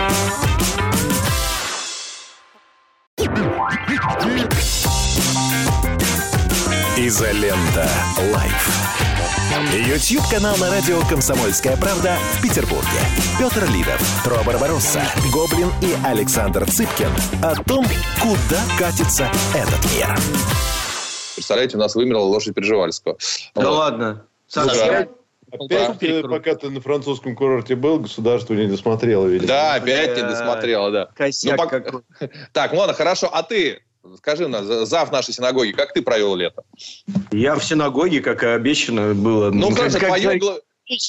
[7.21, 7.87] Изолента.
[8.33, 8.69] Live.
[9.87, 12.99] YouTube-канал на радио «Комсомольская правда» в Петербурге.
[13.37, 17.11] Петр Лидов, Тро Барбаросса, Гоблин и Александр Цыпкин
[17.43, 17.85] о том,
[18.19, 20.07] куда катится этот мир.
[21.35, 23.17] Представляете, у нас вымерла лошадь Пржевальского.
[23.53, 23.77] Да вот.
[23.77, 24.25] ладно.
[24.47, 25.09] Совсем?
[25.51, 29.47] Опять, ты, пока ты на французском курорте был, государство не досмотрело, видимо.
[29.47, 31.09] Да, опять не досмотрело, да.
[31.13, 31.83] Косяк ну, пока...
[32.51, 33.29] Так, ладно, хорошо.
[33.31, 33.83] А ты
[34.17, 34.47] Скажи
[34.85, 36.63] зав нашей синагоги, как ты провел лето?
[37.31, 39.51] Я в синагоге, как и обещано было.
[39.51, 40.39] Ну, как, как, твое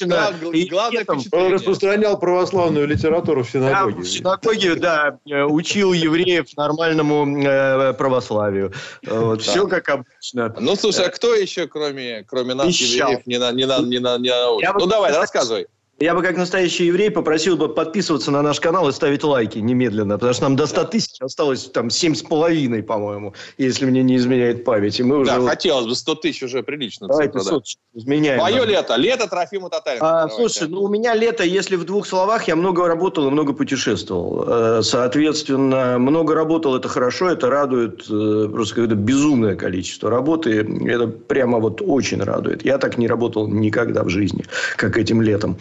[0.07, 0.33] да,
[0.71, 3.97] главное Он распространял православную литературу в синагоге.
[3.97, 8.73] Да, в синагоге, да, учил евреев нормальному э, православию.
[9.05, 9.43] Вот, да.
[9.43, 10.55] Все как обычно.
[10.59, 13.11] Ну, слушай, а кто еще, кроме, кроме нас, Ищал.
[13.11, 14.71] евреев, не, на, не, на, не, на, не научит?
[14.79, 15.67] Ну, давай, рассказывай.
[16.03, 20.15] Я бы, как настоящий еврей, попросил бы подписываться на наш канал и ставить лайки немедленно,
[20.15, 24.99] потому что нам до 100 тысяч осталось там 7,5, по-моему, если мне не изменяет память.
[24.99, 27.07] И мы уже да, хотелось бы 100 тысяч уже прилично.
[27.07, 28.01] Давайте цифра, да.
[28.01, 28.41] изменяем.
[28.41, 28.97] Твое лето.
[28.97, 30.25] Лето Трофима Татарина.
[30.25, 33.53] А, слушай, ну у меня лето, если в двух словах, я много работал и много
[33.53, 34.45] путешествовал.
[34.49, 40.67] Э, соответственно, много работал, это хорошо, это радует э, просто какое-то безумное количество работы.
[40.89, 42.65] Это прямо вот очень радует.
[42.65, 44.45] Я так не работал никогда в жизни,
[44.77, 45.59] как этим летом.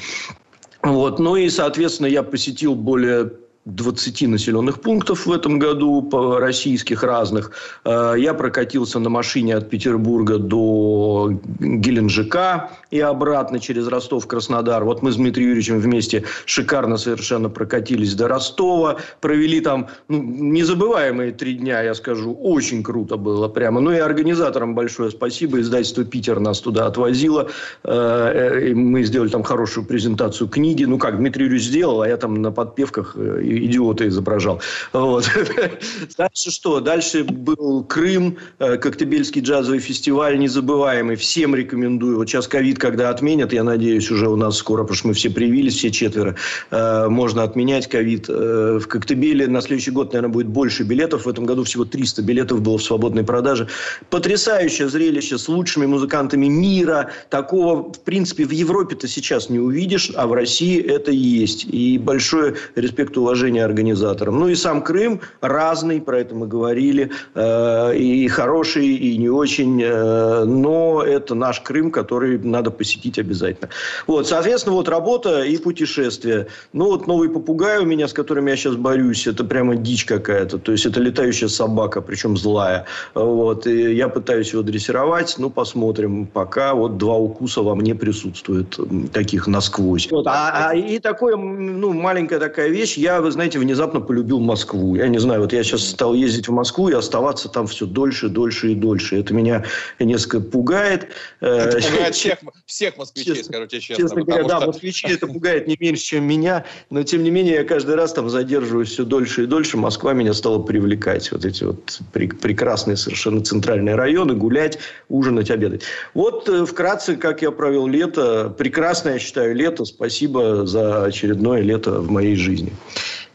[0.83, 1.19] Вот.
[1.19, 3.31] Ну и, соответственно, я посетил более
[3.65, 7.51] 20 населенных пунктов в этом году, по российских разных.
[7.85, 14.83] Э, я прокатился на машине от Петербурга до Геленджика и обратно через Ростов-Краснодар.
[14.83, 21.31] Вот мы с Дмитрием Юрьевичем вместе шикарно совершенно прокатились до Ростова, провели там ну, незабываемые
[21.31, 23.79] три дня, я скажу, очень круто было прямо.
[23.79, 27.49] Ну и организаторам большое спасибо, издательство «Питер» нас туда отвозило,
[27.83, 32.41] э, мы сделали там хорошую презентацию книги, ну как, Дмитрий Юрьевич сделал, а я там
[32.41, 33.15] на подпевках
[33.57, 34.61] идиота изображал.
[34.93, 35.29] Вот.
[36.17, 36.79] Дальше что?
[36.79, 41.15] Дальше был Крым, э, Коктебельский джазовый фестиваль незабываемый.
[41.15, 42.17] Всем рекомендую.
[42.17, 45.29] Вот сейчас ковид, когда отменят, я надеюсь, уже у нас скоро, потому что мы все
[45.29, 46.35] привились, все четверо,
[46.71, 48.25] э, можно отменять ковид.
[48.29, 51.25] Э, в Коктебеле на следующий год, наверное, будет больше билетов.
[51.25, 53.67] В этом году всего 300 билетов было в свободной продаже.
[54.09, 57.11] Потрясающее зрелище с лучшими музыкантами мира.
[57.29, 61.65] Такого, в принципе, в Европе-то сейчас не увидишь, а в России это есть.
[61.65, 64.39] И большой респект, уважение уважение организаторам.
[64.39, 69.81] Ну и сам Крым разный, про это мы говорили, э, и хороший, и не очень,
[69.81, 73.69] э, но это наш Крым, который надо посетить обязательно.
[74.07, 76.47] Вот, соответственно, вот работа и путешествия.
[76.73, 80.59] Ну вот новый попугай у меня, с которым я сейчас борюсь, это прямо дичь какая-то,
[80.59, 82.85] то есть это летающая собака, причем злая.
[83.15, 88.79] Вот, и я пытаюсь его дрессировать, ну посмотрим, пока вот два укуса во мне присутствуют,
[89.11, 90.11] таких насквозь.
[90.11, 94.95] Вот, а, а, и такое, ну, маленькая такая вещь, я вы знаете, внезапно полюбил Москву.
[94.95, 98.29] Я не знаю, вот я сейчас стал ездить в Москву и оставаться там все дольше,
[98.29, 99.19] дольше и дольше.
[99.19, 99.65] Это меня
[99.99, 101.09] несколько пугает.
[101.39, 104.03] Это пугает всех, всех москвичей, честно, скажу тебе честно.
[104.03, 104.59] Честно говоря, что...
[104.59, 106.65] да, москвичей это пугает не меньше, чем меня.
[106.89, 109.77] Но, тем не менее, я каждый раз там задерживаюсь все дольше и дольше.
[109.77, 111.31] Москва меня стала привлекать.
[111.31, 114.33] Вот эти вот прекрасные совершенно центральные районы.
[114.35, 115.83] Гулять, ужинать, обедать.
[116.13, 118.53] Вот э, вкратце, как я провел лето.
[118.57, 119.85] Прекрасное, я считаю, лето.
[119.85, 122.73] Спасибо за очередное лето в моей жизни.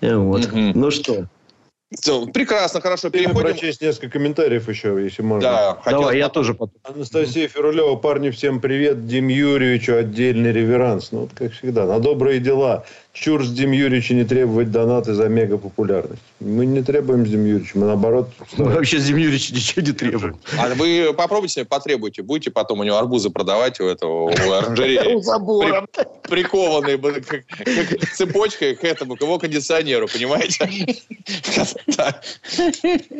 [0.01, 0.47] Вот.
[0.47, 0.73] Угу.
[0.75, 1.27] Ну что?
[1.93, 3.11] Все, прекрасно, хорошо.
[3.11, 3.41] Переходим.
[3.41, 5.49] прочесть несколько комментариев еще, если можно.
[5.49, 6.81] Да, Давай, я тоже потом.
[6.83, 9.07] Анастасия Ферулева, парни, всем привет.
[9.07, 11.13] Дим Юрьевичу отдельный реверанс.
[11.13, 12.85] Ну, вот как всегда, на добрые дела.
[13.19, 16.21] Чур с Дим Юрьевича не требовать донаты за мега популярность.
[16.39, 18.29] Мы не требуем с Дим Юрьевичем, мы наоборот...
[18.59, 20.37] Мы вообще с Дим Юрьевичем ничего не требуем.
[20.59, 22.23] А вы попробуйте, потребуйте.
[22.23, 25.15] Будете потом у него арбузы продавать у этого у оранжереи.
[25.15, 25.87] У забора.
[26.29, 26.99] Прикованные
[28.13, 30.69] цепочкой к этому, к его кондиционеру, понимаете?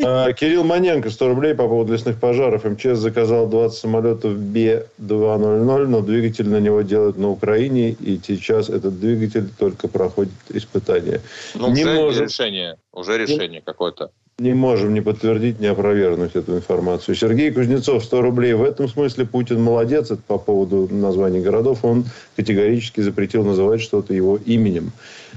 [0.05, 2.65] А, Кирилл Маненко, 100 рублей по поводу лесных пожаров.
[2.65, 9.01] МЧС заказал 20 самолетов Б-200, но двигатель на него делают на Украине, и сейчас этот
[9.01, 11.21] двигатель только только проходит испытание.
[11.55, 12.25] Ну, не уже можем...
[12.25, 14.11] решение, уже решение какое-то.
[14.39, 17.15] Не можем не подтвердить, не опровергнуть эту информацию.
[17.15, 18.53] Сергей Кузнецов, 100 рублей.
[18.53, 20.11] В этом смысле Путин молодец.
[20.11, 21.85] Это по поводу названий городов.
[21.85, 22.05] Он
[22.37, 24.93] категорически запретил называть что-то его именем.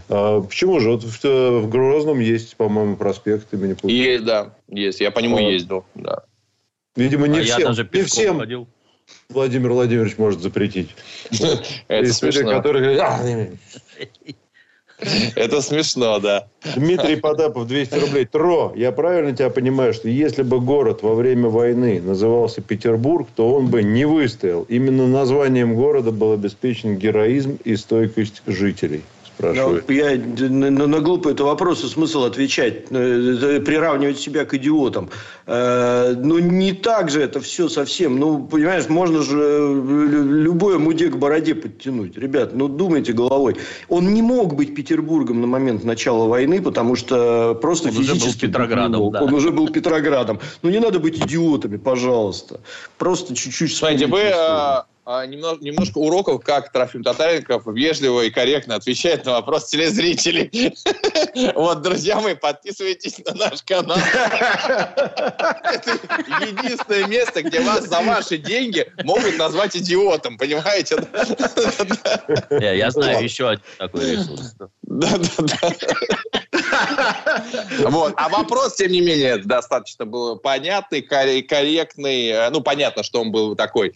[0.09, 0.91] А, почему же?
[0.91, 3.97] Вот в, в Грозном есть, по-моему, проспект имени Путина.
[3.97, 4.53] Есть, да.
[4.67, 4.99] Есть.
[4.99, 5.41] Я по нему а.
[5.41, 5.85] ездил.
[5.95, 6.23] Да.
[6.97, 7.59] Видимо, не а всем.
[7.59, 8.39] Я даже не всем.
[8.39, 8.67] Ходил.
[9.29, 10.89] Владимир Владимирович может запретить.
[11.87, 12.41] Это смешно.
[15.35, 16.47] Это смешно, да.
[16.75, 18.25] Дмитрий Потапов, 200 рублей.
[18.25, 23.53] Тро, я правильно тебя понимаю, что если бы город во время войны назывался Петербург, то
[23.53, 24.63] он бы не выстоял.
[24.63, 29.03] Именно названием города был обеспечен героизм и стойкость жителей
[29.39, 29.85] спрашивают.
[29.87, 30.17] Ну, я
[30.49, 35.09] на, на глупый это вопрос смысл отвечать, э, приравнивать себя к идиотам.
[35.47, 38.19] Э, ну, не так же это все совсем.
[38.19, 42.17] Ну, понимаешь, можно же э, любое муде к бороде подтянуть.
[42.17, 43.55] Ребят, ну, думайте головой.
[43.87, 48.27] Он не мог быть Петербургом на момент начала войны, потому что просто он физически...
[48.27, 49.23] Уже был Петроградом, да.
[49.23, 50.39] Он уже был Петроградом.
[50.61, 52.59] Ну, не надо быть идиотами, пожалуйста.
[52.97, 53.75] Просто чуть-чуть...
[53.75, 54.33] Смотрите, вы
[55.11, 60.75] а, немножко, немножко уроков, как Трофим Татаренков вежливо и корректно отвечает на вопрос телезрителей.
[61.55, 63.97] Вот, друзья мои, подписывайтесь на наш канал.
[64.07, 65.91] Это
[66.45, 70.97] единственное место, где вас за ваши деньги могут назвать идиотом, понимаете?
[72.49, 74.53] Я знаю еще один такой ресурс.
[74.83, 75.57] Да, да, да.
[77.89, 78.13] Вот.
[78.17, 82.51] А вопрос, тем не менее, достаточно был понятный, корректный.
[82.51, 83.93] Ну, понятно, что он был такой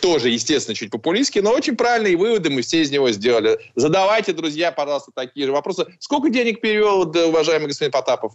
[0.00, 3.58] тоже, естественно, чуть популистский, но очень правильные выводы мы все из него сделали.
[3.74, 5.86] Задавайте, друзья, пожалуйста, такие же вопросы.
[5.98, 8.34] Сколько денег перевел, уважаемый господин Потапов?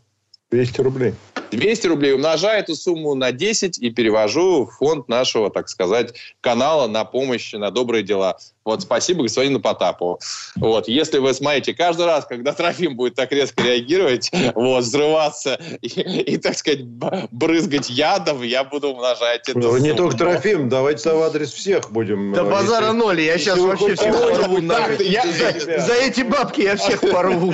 [0.52, 1.14] 200 рублей.
[1.52, 6.88] 200 рублей умножаю эту сумму на 10 и перевожу в фонд нашего, так сказать, канала
[6.88, 8.38] на помощь, на добрые дела.
[8.66, 10.20] Вот спасибо господину Потапову.
[10.56, 15.88] Вот, если вы смотрите, каждый раз, когда Трофим будет так резко реагировать, вот, взрываться и,
[15.88, 19.58] и так сказать, брызгать ядом, я буду умножать это.
[19.58, 22.34] Ну, не только Трофим, давайте в адрес всех будем.
[22.34, 24.60] Да базара ноль, я сейчас вообще всех порву.
[24.62, 27.54] За эти бабки я всех порву.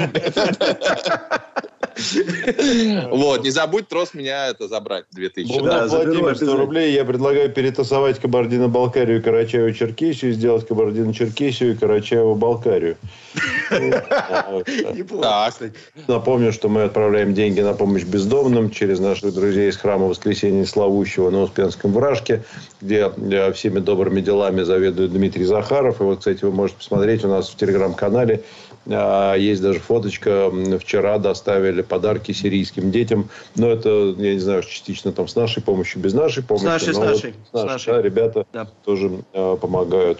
[3.09, 5.61] Вот, не забудь трос меня это забрать, 2000.
[5.61, 6.93] Да, Владимир, 100 рублей.
[6.93, 12.95] Я предлагаю перетасовать Кабардино-Балкарию и Карачаево-Черкесию, сделать Кабардино-Черкесию и Карачаево-Балкарию.
[16.07, 21.29] Напомню, что мы отправляем деньги на помощь бездомным через наших друзей из храма Воскресения Славущего
[21.29, 22.43] на Успенском Вражке,
[22.81, 25.99] где э, всеми добрыми делами заведует Дмитрий Захаров.
[25.99, 28.43] И вот, кстати, вы можете посмотреть у нас в телеграм-канале
[28.85, 30.51] есть даже фоточка.
[30.79, 33.29] Вчера доставили подарки сирийским детям.
[33.55, 36.63] Но это, я не знаю, частично там с нашей помощью, без нашей помощи.
[36.63, 37.33] С нашей, с нашей.
[37.51, 37.93] Вот, с нашей.
[37.93, 38.67] Да, ребята да.
[38.83, 40.19] тоже э, помогают.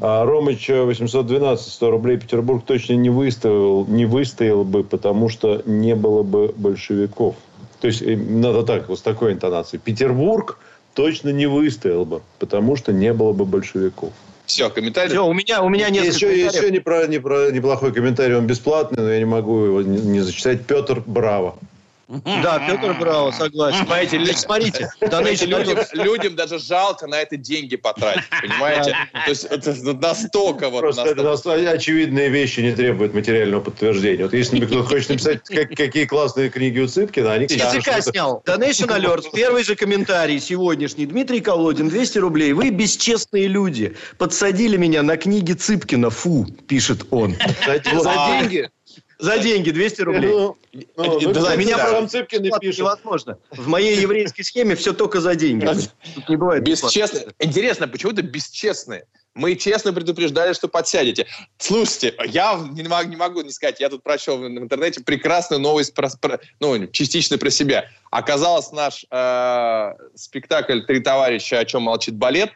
[0.00, 2.16] А Ромыч 812, 100 рублей.
[2.16, 7.36] Петербург точно не выстоял, не выстоял бы, потому что не было бы большевиков.
[7.80, 9.80] То есть, надо так, вот с такой интонацией.
[9.84, 10.58] Петербург
[10.94, 14.12] точно не выстоял бы, потому что не было бы большевиков.
[14.46, 15.10] Все, комментарий.
[15.10, 16.04] Все, у меня, у меня нет.
[16.04, 19.82] Еще, еще не про, не про, неплохой комментарий, он бесплатный, но я не могу его
[19.82, 20.64] не, не зачитать.
[20.64, 21.58] Петр Браво.
[22.08, 23.80] Да, Петр Браво, согласен.
[23.80, 28.96] Понимаете, Значит, смотрите, людям, людям даже жалко на это деньги потратить, понимаете?
[29.12, 30.80] То есть это настолько вот...
[30.80, 31.60] Просто настолько...
[31.60, 34.22] это очевидные вещи не требуют материального подтверждения.
[34.22, 37.46] Вот если кто-то хочет написать, как, какие классные книги у Цыпкина, они...
[37.46, 38.40] Языка снял.
[38.46, 39.24] Donation Alert.
[39.34, 41.06] Первый же комментарий сегодняшний.
[41.06, 42.52] Дмитрий Колодин, 200 рублей.
[42.52, 43.96] Вы бесчестные люди.
[44.18, 46.10] Подсадили меня на книги Цыпкина.
[46.10, 47.36] Фу, пишет он.
[47.66, 48.70] За деньги?
[49.18, 50.30] За деньги 200 рублей.
[50.30, 50.56] Ну,
[50.96, 51.90] ну, ну, да, меня да.
[51.90, 52.80] сам Цыпкин пишет.
[52.80, 53.38] Невозможно.
[53.50, 55.66] В моей еврейской схеме все только за деньги.
[56.14, 56.62] Тут не бывает.
[56.62, 57.32] Бесчестно.
[57.38, 59.06] Интересно, почему-то бесчестные.
[59.34, 61.26] Мы честно предупреждали, что подсядете.
[61.58, 65.92] Слушайте, я не могу, не могу не сказать, я тут прочел в интернете прекрасную новость,
[65.92, 67.84] про, про, ну, частично про себя.
[68.10, 72.50] Оказалось, наш э, спектакль «Три товарища, о чем молчит балет»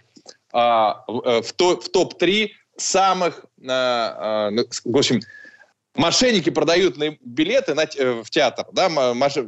[0.54, 5.20] э, в, в топ-3 самых, э, э, в общем,
[5.96, 8.88] Мошенники продают билеты на, э, в театр, да,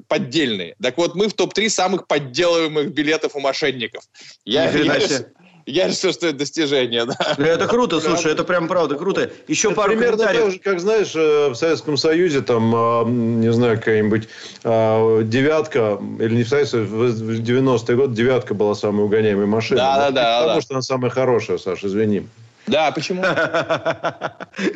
[0.08, 0.74] поддельные.
[0.82, 4.02] Так вот, мы в топ-3 самых подделываемых билетов у мошенников.
[4.44, 5.26] Я, я, решил,
[5.66, 7.36] я решил, что это достижение, да.
[7.38, 9.30] Это круто, слушай, это прям правда круто.
[9.46, 10.44] Еще это пару примерно комментариев.
[10.44, 14.28] Так же, как, знаешь, э, в Советском Союзе, там, а, не знаю, какая-нибудь
[14.64, 19.78] а, девятка, или не в Советском, в 90-е годы девятка была самой угоняемой машиной.
[19.78, 20.38] Да, да, да.
[20.40, 20.62] Потому да.
[20.62, 22.26] что она самая хорошая, Саша, извини.
[22.66, 23.22] Да, почему?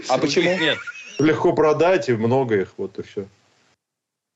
[0.08, 0.56] А почему?
[0.58, 0.78] Нет
[1.18, 3.26] легко продать, и много их, вот и все.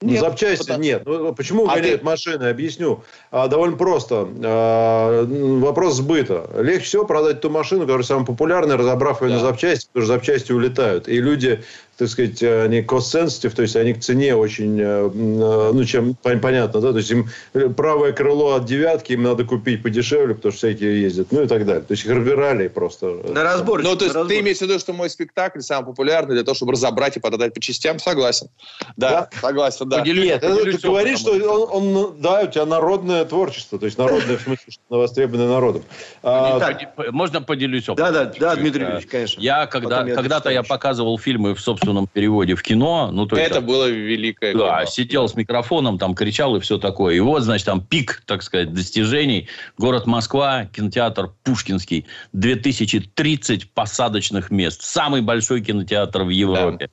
[0.03, 0.83] Ну, нет, запчасти потому...
[0.83, 1.03] нет.
[1.05, 2.05] Ну, почему угоняют а ты...
[2.05, 2.45] машины?
[2.45, 3.05] Объясню.
[3.31, 4.27] А, довольно просто.
[4.43, 6.49] А, вопрос сбыта.
[6.57, 9.35] Легче всего продать ту машину, которая самая популярная, разобрав ее да.
[9.35, 11.07] на запчасти, потому что запчасти улетают.
[11.07, 11.63] И люди
[12.01, 16.81] так сказать, они cost-sensitive, то есть они к цене очень, э, э, ну, чем понятно,
[16.81, 17.29] да, то есть им
[17.77, 21.67] правое крыло от девятки им надо купить подешевле, потому что всякие ездят, ну и так
[21.67, 21.83] далее.
[21.83, 23.21] То есть их разбирали просто.
[23.29, 23.83] На разбор.
[23.83, 26.73] Ну, то есть ты имеешь в виду, что мой спектакль самый популярный для того, чтобы
[26.73, 27.99] разобрать и подать по частям?
[27.99, 28.49] Согласен.
[28.97, 29.41] Да, да?
[29.43, 29.99] согласен, да.
[29.99, 33.99] Поделюсь, Нет, поделюсь ты говоришь, что он, он, да, у тебя народное творчество, то есть
[33.99, 35.83] народное в смысле, что востребованное народом.
[36.23, 38.15] А, так, можно поделюсь опытом?
[38.15, 39.39] Да, да, да, Дмитрий Ильич, конечно.
[39.39, 43.11] Я когда, когда-то я показывал фильмы в собственном собственном переводе в кино.
[43.13, 44.91] Ну, то это есть, было великое Да, кино.
[44.91, 47.15] сидел с микрофоном, там кричал и все такое.
[47.17, 49.49] И вот, значит, там пик, так сказать, достижений.
[49.79, 52.07] Город Москва, кинотеатр Пушкинский.
[52.33, 54.83] 2030 посадочных мест.
[54.83, 56.91] Самый большой кинотеатр в Европе.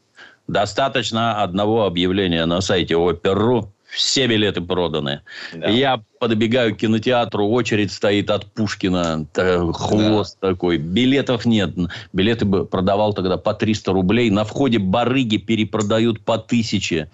[0.48, 0.62] Да.
[0.62, 5.22] Достаточно одного объявления на сайте Опер.ру все билеты проданы.
[5.54, 5.68] Да.
[5.68, 9.26] Я подбегаю к кинотеатру, очередь стоит от Пушкина,
[9.74, 10.50] хвост да.
[10.50, 10.78] такой.
[10.78, 11.72] Билетов нет.
[12.14, 14.30] Билеты бы продавал тогда по 300 рублей.
[14.30, 17.10] На входе барыги перепродают по 1000.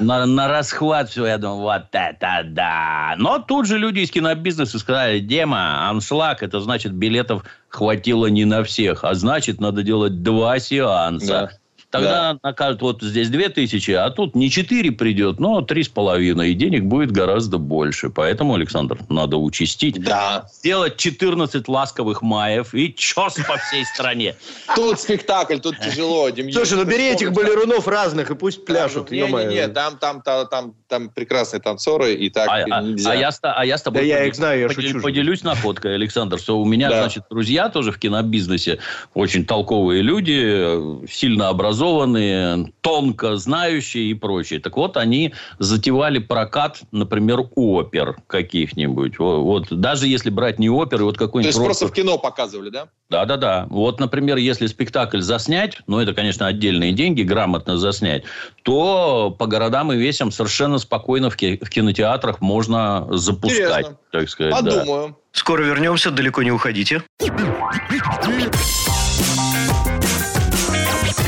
[0.00, 1.26] На, на расхват все.
[1.26, 3.14] Я думаю, вот это да.
[3.16, 8.64] Но тут же люди из кинобизнеса сказали, Дема, аншлаг, это значит билетов хватило не на
[8.64, 9.04] всех.
[9.04, 11.26] А значит, надо делать два сеанса.
[11.26, 11.50] Да.
[11.90, 12.38] Тогда да.
[12.42, 16.46] накажут, вот здесь 2000, а тут не 4 придет, но 3,5.
[16.46, 18.10] И денег будет гораздо больше.
[18.10, 20.00] Поэтому, Александр, надо участить.
[20.00, 20.46] Да.
[20.52, 24.36] Сделать 14 ласковых маев и чес по всей стране.
[24.76, 26.28] Тут спектакль, тут тяжело.
[26.52, 29.10] Слушай, ну бери этих балерунов разных и пусть пляшут.
[29.10, 33.10] Не, не, не, там, там, там, там прекрасные танцоры, и так а, а нельзя.
[33.10, 35.02] А я, а я с тобой да я их знаю, я поделюсь, шучу.
[35.02, 38.78] поделюсь находкой, Александр, что у меня, значит, друзья тоже в кинобизнесе,
[39.14, 44.60] очень толковые люди, сильно образованные образованные, тонко знающие и прочее.
[44.60, 49.18] Так вот, они затевали прокат, например, опер каких-нибудь.
[49.18, 51.54] Вот, даже если брать не оперы, вот какой-нибудь...
[51.54, 52.88] То есть, просто в кино показывали, да?
[53.08, 53.66] Да-да-да.
[53.70, 58.24] Вот, например, если спектакль заснять, ну, это, конечно, отдельные деньги, грамотно заснять,
[58.62, 63.96] то по городам и весям совершенно спокойно в, кинотеатрах можно запускать, Интересно.
[64.12, 64.52] так сказать.
[64.52, 65.08] Подумаю.
[65.08, 65.14] Да.
[65.32, 67.02] Скоро вернемся, далеко не уходите.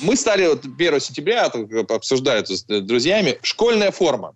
[0.00, 1.50] Мы стали вот 1 сентября,
[1.88, 4.34] обсуждали это с друзьями, школьная форма.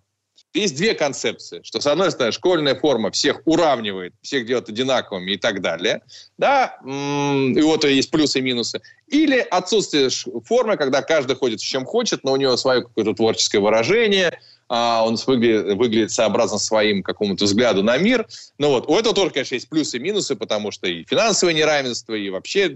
[0.53, 5.37] Есть две концепции, что, с одной стороны, школьная форма всех уравнивает, всех делает одинаковыми и
[5.37, 6.01] так далее,
[6.37, 8.81] да, и вот есть плюсы и минусы.
[9.07, 10.09] Или отсутствие
[10.45, 14.50] формы, когда каждый ходит с чем хочет, но у него свое какое-то творческое выражение– а,
[14.71, 18.25] он выглядит, выглядит сообразно своим какому-то взгляду на мир.
[18.57, 22.13] Ну вот, у этого тоже, конечно, есть плюсы и минусы, потому что и финансовое неравенство,
[22.13, 22.73] и вообще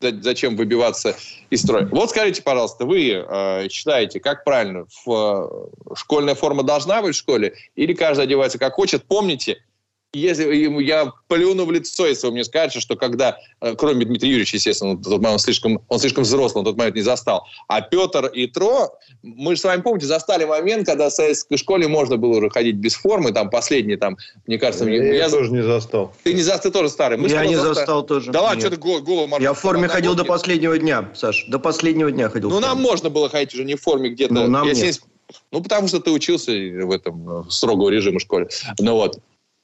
[0.00, 1.16] зачем выбиваться
[1.50, 1.86] из строя.
[1.92, 7.54] Вот скажите, пожалуйста, вы э, считаете, как правильно, в, школьная форма должна быть в школе,
[7.76, 9.04] или каждый одевается как хочет?
[9.04, 9.58] Помните,
[10.14, 14.56] если я плюну в лицо, если вы мне скажете, что когда, э, кроме Дмитрия Юрьевича,
[14.56, 18.26] естественно, тот момент он слишком, он слишком взрослый, он тот момент не застал, а Петр
[18.26, 22.38] и Тро, мы же с вами, помните, застали момент, когда в советской школе можно было
[22.38, 24.88] уже ходить без формы, там последний, там, мне кажется...
[24.88, 26.12] Я, я, я тоже не застал.
[26.22, 27.18] Ты не застал, ты тоже старый.
[27.18, 28.30] Мы я не застал, застал тоже.
[28.30, 32.10] Да ладно, что ты голову Я в форме ходил до последнего дня, Саш, до последнего
[32.10, 32.50] дня ходил.
[32.50, 34.34] Ну, нам можно было ходить уже не в форме где-то.
[34.34, 35.00] Ну, нам нет.
[35.50, 38.48] Ну, потому что ты учился в этом э, строгого режима школе.
[38.78, 39.18] Ну вот.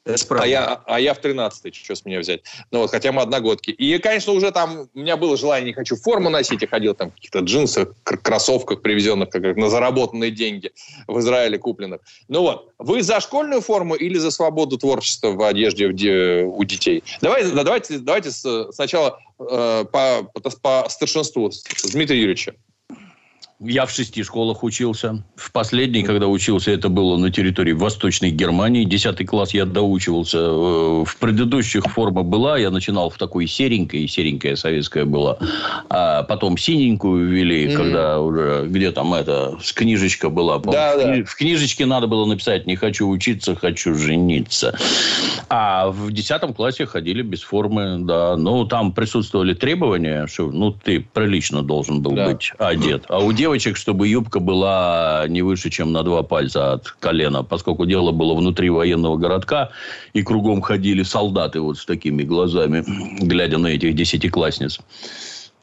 [0.06, 2.42] А я, а я в 13-й, что с меня взять?
[2.70, 3.70] Ну вот, хотя мы одногодки.
[3.70, 7.10] И, конечно, уже там у меня было желание, не хочу форму носить, я ходил там
[7.10, 10.72] в каких-то джинсах, кроссовках, привезенных как, на заработанные деньги
[11.06, 12.00] в Израиле купленных.
[12.28, 17.04] Ну вот, вы за школьную форму или за свободу творчества в одежде у детей?
[17.20, 21.50] Давайте, давайте, давайте сначала э, по, по, по старшинству
[21.92, 22.54] Дмитрия Юрьевича.
[23.62, 25.22] Я в шести школах учился.
[25.36, 28.84] В последней, когда учился, это было на территории Восточной Германии.
[28.84, 30.38] Десятый класс я доучивался.
[30.38, 32.56] Э, в предыдущих форма была.
[32.56, 34.08] Я начинал в такой серенькой.
[34.08, 35.36] Серенькая советская была.
[35.90, 37.76] А потом синенькую ввели, mm-hmm.
[37.76, 38.64] когда уже...
[38.66, 39.58] Где там это...
[39.62, 40.58] С книжечка была.
[40.58, 41.24] Да, в, да.
[41.26, 44.74] в книжечке надо было написать «Не хочу учиться, хочу жениться».
[45.50, 48.38] А в десятом классе ходили без формы, да.
[48.38, 52.30] Ну, там присутствовали требования, что ну, ты прилично должен был да.
[52.30, 53.04] быть одет.
[53.08, 57.42] А у девушек девочек, чтобы юбка была не выше, чем на два пальца от колена,
[57.42, 59.70] поскольку дело было внутри военного городка,
[60.12, 62.84] и кругом ходили солдаты вот с такими глазами,
[63.20, 64.78] глядя на этих десятиклассниц,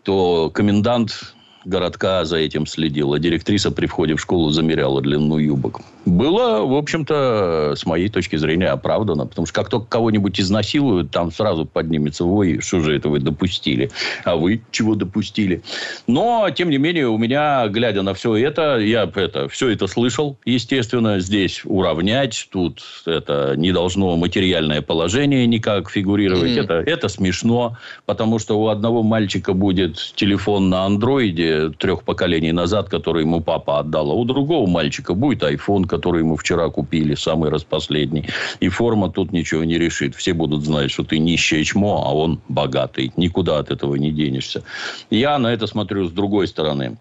[0.04, 1.34] то комендант
[1.68, 3.20] городка за этим следила.
[3.20, 5.82] Директриса при входе в школу замеряла длину юбок.
[6.06, 9.26] Было, в общем-то, с моей точки зрения, оправдано.
[9.26, 13.92] Потому что как только кого-нибудь изнасилуют, там сразу поднимется вой, что же это вы допустили?
[14.24, 15.62] А вы чего допустили?
[16.08, 20.38] Но, тем не менее, у меня, глядя на все это, я это, все это слышал,
[20.46, 21.20] естественно.
[21.20, 26.52] Здесь уравнять, тут это не должно материальное положение никак фигурировать.
[26.52, 26.64] Mm-hmm.
[26.64, 32.90] Это, это смешно, потому что у одного мальчика будет телефон на андроиде, трех поколений назад,
[32.90, 34.12] который ему папа отдал.
[34.12, 38.30] А у другого мальчика будет iPhone, который ему вчера купили, самый распоследний.
[38.60, 40.16] И форма тут ничего не решит.
[40.16, 43.12] Все будут знать, что ты нищее чмо, а он богатый.
[43.18, 44.64] Никуда от этого не денешься.
[45.10, 46.98] Я на это смотрю с другой стороны.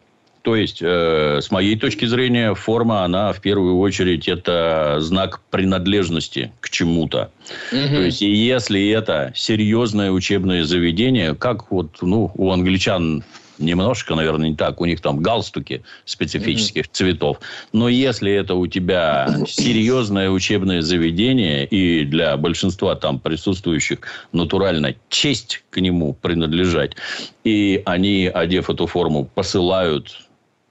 [0.46, 6.52] То есть, э, с моей точки зрения, форма, она в первую очередь это знак принадлежности
[6.61, 7.32] к чему-то.
[7.72, 7.88] Угу.
[7.88, 13.24] То есть, если это серьезное учебное заведение, как вот ну, у англичан
[13.59, 14.80] немножко, наверное, не так.
[14.80, 16.92] У них там галстуки специфических mm-hmm.
[16.92, 17.40] цветов.
[17.72, 24.00] Но если это у тебя серьезное учебное заведение, и для большинства там присутствующих
[24.32, 26.96] натурально честь к нему принадлежать,
[27.44, 30.26] и они, одев эту форму, посылают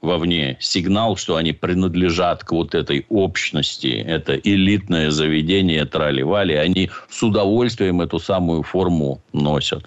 [0.05, 7.21] вовне сигнал, что они принадлежат к вот этой общности, это элитное заведение трали-вали, они с
[7.23, 9.85] удовольствием эту самую форму носят.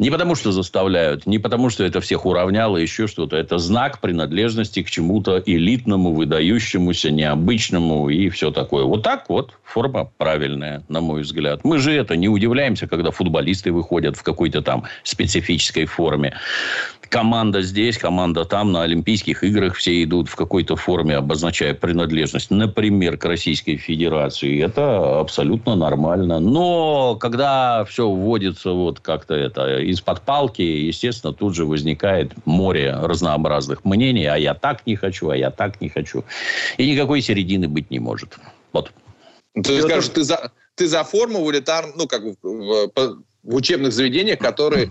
[0.00, 3.36] Не потому, что заставляют, не потому, что это всех уравняло, еще что-то.
[3.36, 8.84] Это знак принадлежности к чему-то элитному, выдающемуся, необычному и все такое.
[8.84, 11.60] Вот так вот форма правильная, на мой взгляд.
[11.62, 16.34] Мы же это не удивляемся, когда футболисты выходят в какой-то там специфической форме
[17.14, 23.16] команда здесь, команда там, на Олимпийских играх все идут в какой-то форме, обозначая принадлежность, например,
[23.18, 24.60] к Российской Федерации.
[24.60, 26.40] Это абсолютно нормально.
[26.40, 33.84] Но когда все вводится вот как-то это из-под палки, естественно, тут же возникает море разнообразных
[33.84, 36.24] мнений, а я так не хочу, а я так не хочу.
[36.78, 38.36] И никакой середины быть не может.
[38.72, 38.92] Вот.
[39.54, 42.90] Ты скажешь, ты за, ты за форму в элитар, ну, как в, в,
[43.42, 44.90] в учебных заведениях, которые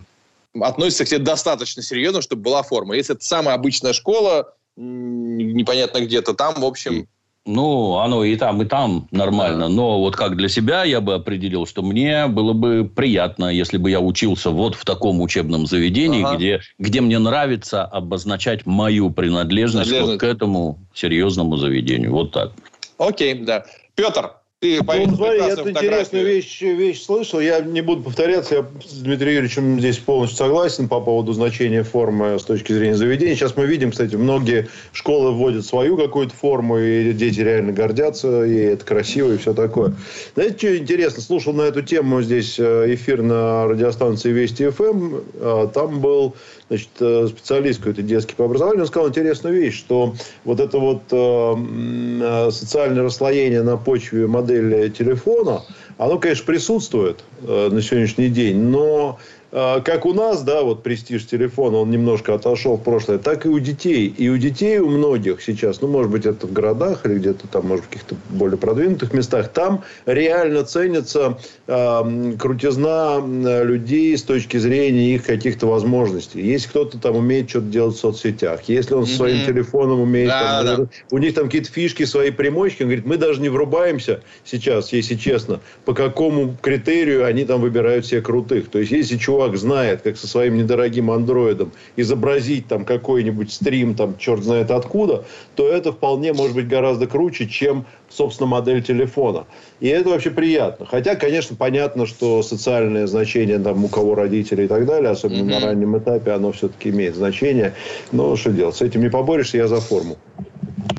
[0.59, 2.95] относится к тебе достаточно серьезно, чтобы была форма.
[2.95, 7.07] Если это самая обычная школа, непонятно где-то, там, в общем...
[7.45, 9.67] Ну, оно и там, и там нормально.
[9.67, 13.91] Но вот как для себя я бы определил, что мне было бы приятно, если бы
[13.91, 16.37] я учился вот в таком учебном заведении, ага.
[16.37, 20.23] где, где мне нравится обозначать мою принадлежность, принадлежность.
[20.23, 22.11] вот к этому серьезному заведению.
[22.13, 22.53] Вот так.
[22.97, 23.65] Окей, да.
[23.95, 24.31] Петр,
[24.63, 27.41] ты ну, смотри, я интересную вещь, вещь слышал.
[27.41, 28.55] Я не буду повторяться.
[28.55, 33.35] Я с Дмитрием Юрьевичем здесь полностью согласен по поводу значения формы с точки зрения заведения.
[33.35, 38.55] Сейчас мы видим, кстати, многие школы вводят свою какую-то форму, и дети реально гордятся, и
[38.55, 39.95] это красиво, и все такое.
[40.35, 41.21] Знаете, что интересно?
[41.21, 45.15] Слушал на эту тему здесь э, эфир на радиостанции Вести ФМ.
[45.41, 46.35] А, там был
[46.69, 51.01] значит, э, специалист какой-то детский по образованию, он сказал интересную вещь, что вот это вот
[51.11, 54.52] э, социальное расслоение на почве модели
[54.89, 55.63] телефона,
[55.97, 59.19] оно, конечно, присутствует э, на сегодняшний день, но
[59.53, 63.59] как у нас, да, вот престиж телефона, он немножко отошел в прошлое, так и у
[63.59, 64.07] детей.
[64.17, 67.67] И у детей, у многих сейчас, ну, может быть, это в городах или где-то там,
[67.67, 71.37] может, в каких-то более продвинутых местах, там реально ценится
[71.67, 73.21] э, крутизна
[73.63, 76.41] людей с точки зрения их каких-то возможностей.
[76.41, 79.45] Если кто-то там умеет что-то делать в соцсетях, если он со своим mm-hmm.
[79.45, 80.89] телефоном умеет, да, там, да.
[81.11, 85.13] у них там какие-то фишки, свои примочки, он говорит, мы даже не врубаемся сейчас, если
[85.13, 88.69] честно, по какому критерию они там выбирают себе крутых.
[88.69, 93.95] То есть, если чувак чувак знает, как со своим недорогим андроидом изобразить там какой-нибудь стрим,
[93.95, 95.25] там, черт знает откуда,
[95.55, 99.45] то это вполне может быть гораздо круче, чем, собственно, модель телефона.
[99.79, 100.85] И это вообще приятно.
[100.85, 105.59] Хотя, конечно, понятно, что социальное значение там, у кого родители и так далее, особенно mm-hmm.
[105.59, 107.73] на раннем этапе, оно все-таки имеет значение.
[108.11, 108.75] Но что делать?
[108.75, 110.17] С этим не поборешься, я за форму.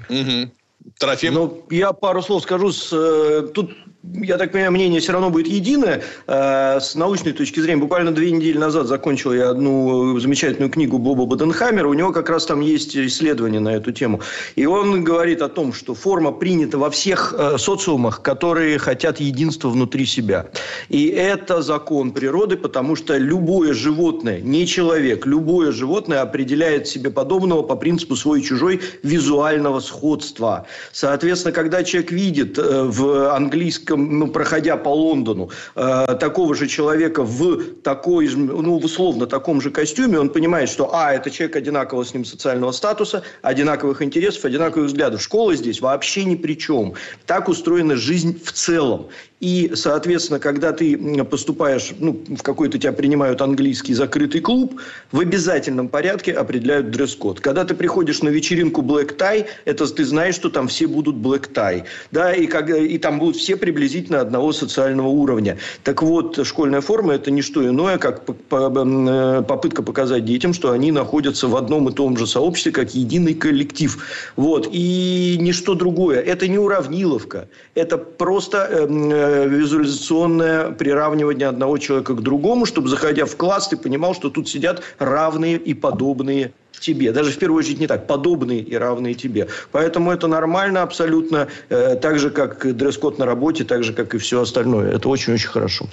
[0.09, 0.51] Угу.
[0.99, 1.35] Трофим?
[1.35, 2.71] Ну, я пару слов скажу.
[2.71, 3.71] С, э, тут
[4.13, 6.03] я так понимаю, мнение все равно будет единое.
[6.27, 11.27] Э, с научной точки зрения, буквально две недели назад закончил я одну замечательную книгу Боба
[11.27, 11.89] Баденхаммера.
[11.89, 14.21] У него как раз там есть исследование на эту тему.
[14.57, 19.69] И он говорит о том, что форма принята во всех э, социумах, которые хотят единства
[19.69, 20.47] внутри себя.
[20.89, 27.63] И это закон природы, потому что любое животное, не человек, любое животное определяет себе подобного
[27.63, 30.67] по принципу свой-чужой визуального сходства.
[30.93, 37.23] Соответственно, когда человек видит э, в английском ну, проходя по Лондону, э, такого же человека
[37.23, 42.15] в такой, ну, условно таком же костюме, он понимает, что, а, это человек одинакового с
[42.15, 45.23] ним социального статуса, одинаковых интересов, одинаковых взглядов.
[45.23, 46.95] Школа здесь вообще ни при чем.
[47.27, 49.09] Так устроена жизнь в целом.
[49.41, 54.81] И, соответственно, когда ты поступаешь, ну, в какой-то тебя принимают английский закрытый клуб,
[55.13, 57.41] в обязательном порядке определяют дресс-код.
[57.41, 61.53] Когда ты приходишь на вечеринку Black Tie, это ты знаешь, что там все будут Black
[61.53, 61.85] Tie.
[62.13, 65.59] Да, и, как, и там будут все приблизительно одного социального уровня.
[65.83, 70.93] Так вот, школьная форма– это не что иное, как э, попытка показать детям, что они
[70.93, 73.99] находятся в одном и том же сообществе, как единый коллектив.
[74.37, 74.69] Вот.
[74.71, 76.21] И ничто другое.
[76.21, 77.49] Это не уравниловка.
[77.75, 83.77] Это просто эм, э, визуализационное приравнивание одного человека к другому, чтобы, заходя в класс, ты
[83.77, 87.13] понимал, что тут сидят равные и подобные тебе.
[87.13, 88.07] Даже в первую очередь не так.
[88.07, 89.49] Подобные и равные тебе.
[89.73, 91.49] Поэтому это нормально абсолютно.
[91.69, 94.93] Э, так же, как дресс-код на работе, так же, как и все остальное.
[94.93, 95.87] Это очень-очень хорошо.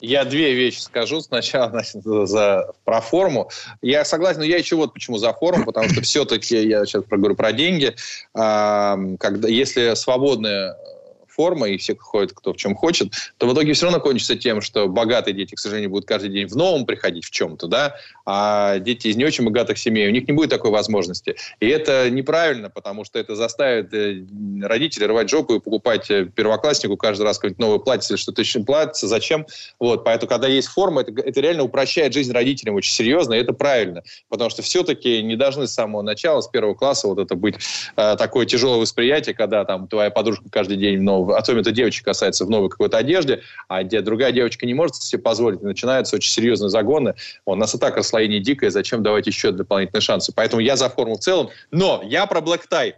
[0.00, 1.20] Я две вещи скажу.
[1.20, 3.50] Сначала значит, за, про форму.
[3.82, 7.36] Я согласен, но я еще вот почему за форму, потому что все-таки, я сейчас проговорю
[7.36, 7.94] про деньги,
[8.34, 10.76] а, когда, если свободная
[11.32, 14.60] форма, и все ходят кто в чем хочет, то в итоге все равно кончится тем,
[14.60, 18.78] что богатые дети, к сожалению, будут каждый день в новом приходить в чем-то, да, а
[18.78, 21.36] дети из не очень богатых семей, у них не будет такой возможности.
[21.60, 24.24] И это неправильно, потому что это заставит э,
[24.62, 28.62] родителей рвать жопу и покупать э, первокласснику каждый раз какое-нибудь новое платье или что-то еще
[28.62, 29.08] платье.
[29.08, 29.46] Зачем?
[29.78, 33.52] Вот, поэтому, когда есть форма, это, это реально упрощает жизнь родителям очень серьезно, и это
[33.52, 37.56] правильно, потому что все-таки не должны с самого начала, с первого класса вот это быть
[37.96, 42.04] э, такое тяжелое восприятие, когда там твоя подружка каждый день в новом особенно это девочек
[42.04, 46.32] касается в новой какой-то одежде, а где другая девочка не может себе позволить, начинаются очень
[46.32, 47.14] серьезные загоны.
[47.46, 50.32] У нас и так расслоение дикое, зачем давать еще дополнительные шансы?
[50.34, 52.94] Поэтому я за форму в целом, но я про Black Tie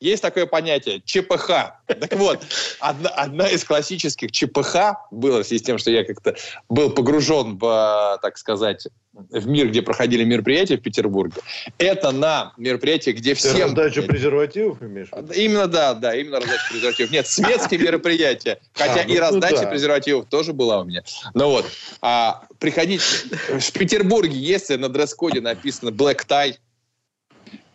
[0.00, 1.48] есть такое понятие ЧПХ.
[1.86, 2.40] Так вот,
[2.80, 6.36] одна, одна из классических ЧПХ было в связи с тем, что я как-то
[6.68, 8.86] был погружен в, так сказать,
[9.30, 11.40] в мир, где проходили мероприятия в Петербурге.
[11.78, 13.54] Это на мероприятии, где всем...
[13.54, 15.08] Ты раздачу презервативов имеешь?
[15.34, 17.10] Именно, да, да, именно раздача презервативов.
[17.10, 18.60] Нет, светские мероприятия.
[18.72, 21.02] Хотя а, и ну раздача презервативов тоже была у меня.
[21.34, 21.66] Ну вот,
[22.00, 26.56] а, приходить в Петербурге, если на дресс-коде написано black tie,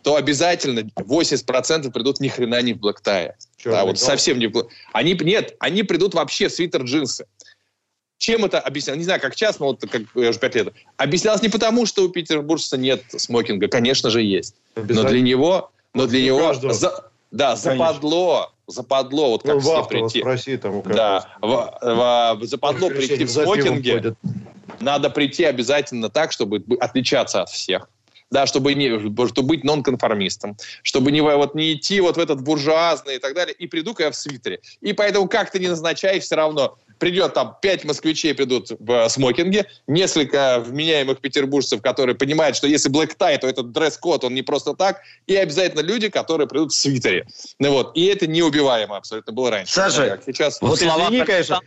[0.04, 3.36] то обязательно 80% придут ни хрена не в блэктае.
[3.64, 7.24] Да, вот совсем не в Они, нет, они придут вообще в свитер-джинсы.
[8.18, 8.98] Чем это объяснялось?
[8.98, 10.72] Не знаю, как сейчас, но вот как я уже пять лет.
[10.96, 13.68] Объяснялось не потому, что у петербуржца нет смокинга.
[13.68, 14.54] Конечно же, есть.
[14.76, 15.70] Но для него...
[15.94, 16.54] Но для него...
[16.54, 20.20] За, да, западло, западло, вот как ну, все прийти.
[20.20, 24.14] Спроси, там, да, в, в, западло прийти в смокинге.
[24.80, 27.88] Надо прийти обязательно так, чтобы отличаться от всех
[28.34, 28.98] да, чтобы, не,
[29.28, 33.54] чтобы быть нонконформистом, чтобы не, вот, не идти вот в этот буржуазный и так далее,
[33.54, 34.58] и приду-ка я в свитере.
[34.80, 39.66] И поэтому как ты не назначаешь, все равно придет там пять москвичей придут в смокинге,
[39.86, 44.74] несколько вменяемых петербуржцев, которые понимают, что если black tie, то этот дресс-код, он не просто
[44.74, 47.26] так, и обязательно люди, которые придут в свитере.
[47.58, 49.72] Ну вот, и это неубиваемо абсолютно было раньше.
[49.72, 50.60] Саша, сейчас...
[50.60, 51.60] Вот извини, конечно,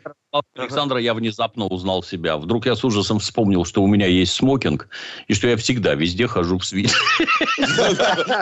[0.55, 2.37] Александра я внезапно узнал себя.
[2.37, 4.89] Вдруг я с ужасом вспомнил, что у меня есть смокинг,
[5.27, 6.93] и что я всегда везде хожу в свитере.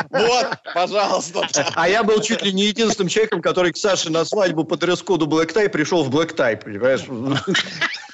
[0.09, 1.47] Вот, пожалуйста.
[1.75, 5.27] А я был чуть ли не единственным человеком, который к Саше на свадьбу по дресс-коду
[5.27, 7.05] Black Tie пришел в Black Tie, понимаешь?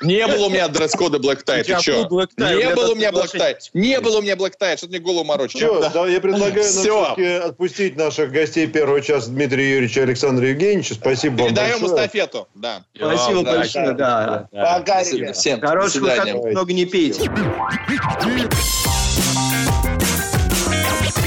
[0.01, 2.27] Не было у меня дресс-кода Black Tie, ты что?
[2.37, 3.55] Не было у меня Black Tie.
[3.73, 5.59] Не было у меня Black Tie, что ты мне голову морочишь.
[5.59, 10.95] Что, я предлагаю нам отпустить наших гостей первого часа Дмитрия Юрьевича и Александра Евгеньевича.
[10.95, 12.47] Спасибо вам Передаем эстафету.
[12.55, 12.83] Да.
[12.95, 13.93] Спасибо большое.
[13.93, 14.47] Да.
[14.51, 15.03] Пока,
[15.33, 15.61] Всем.
[15.61, 17.29] Хороших выходных, много не пейте.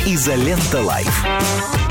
[0.07, 1.84] Изолента Live.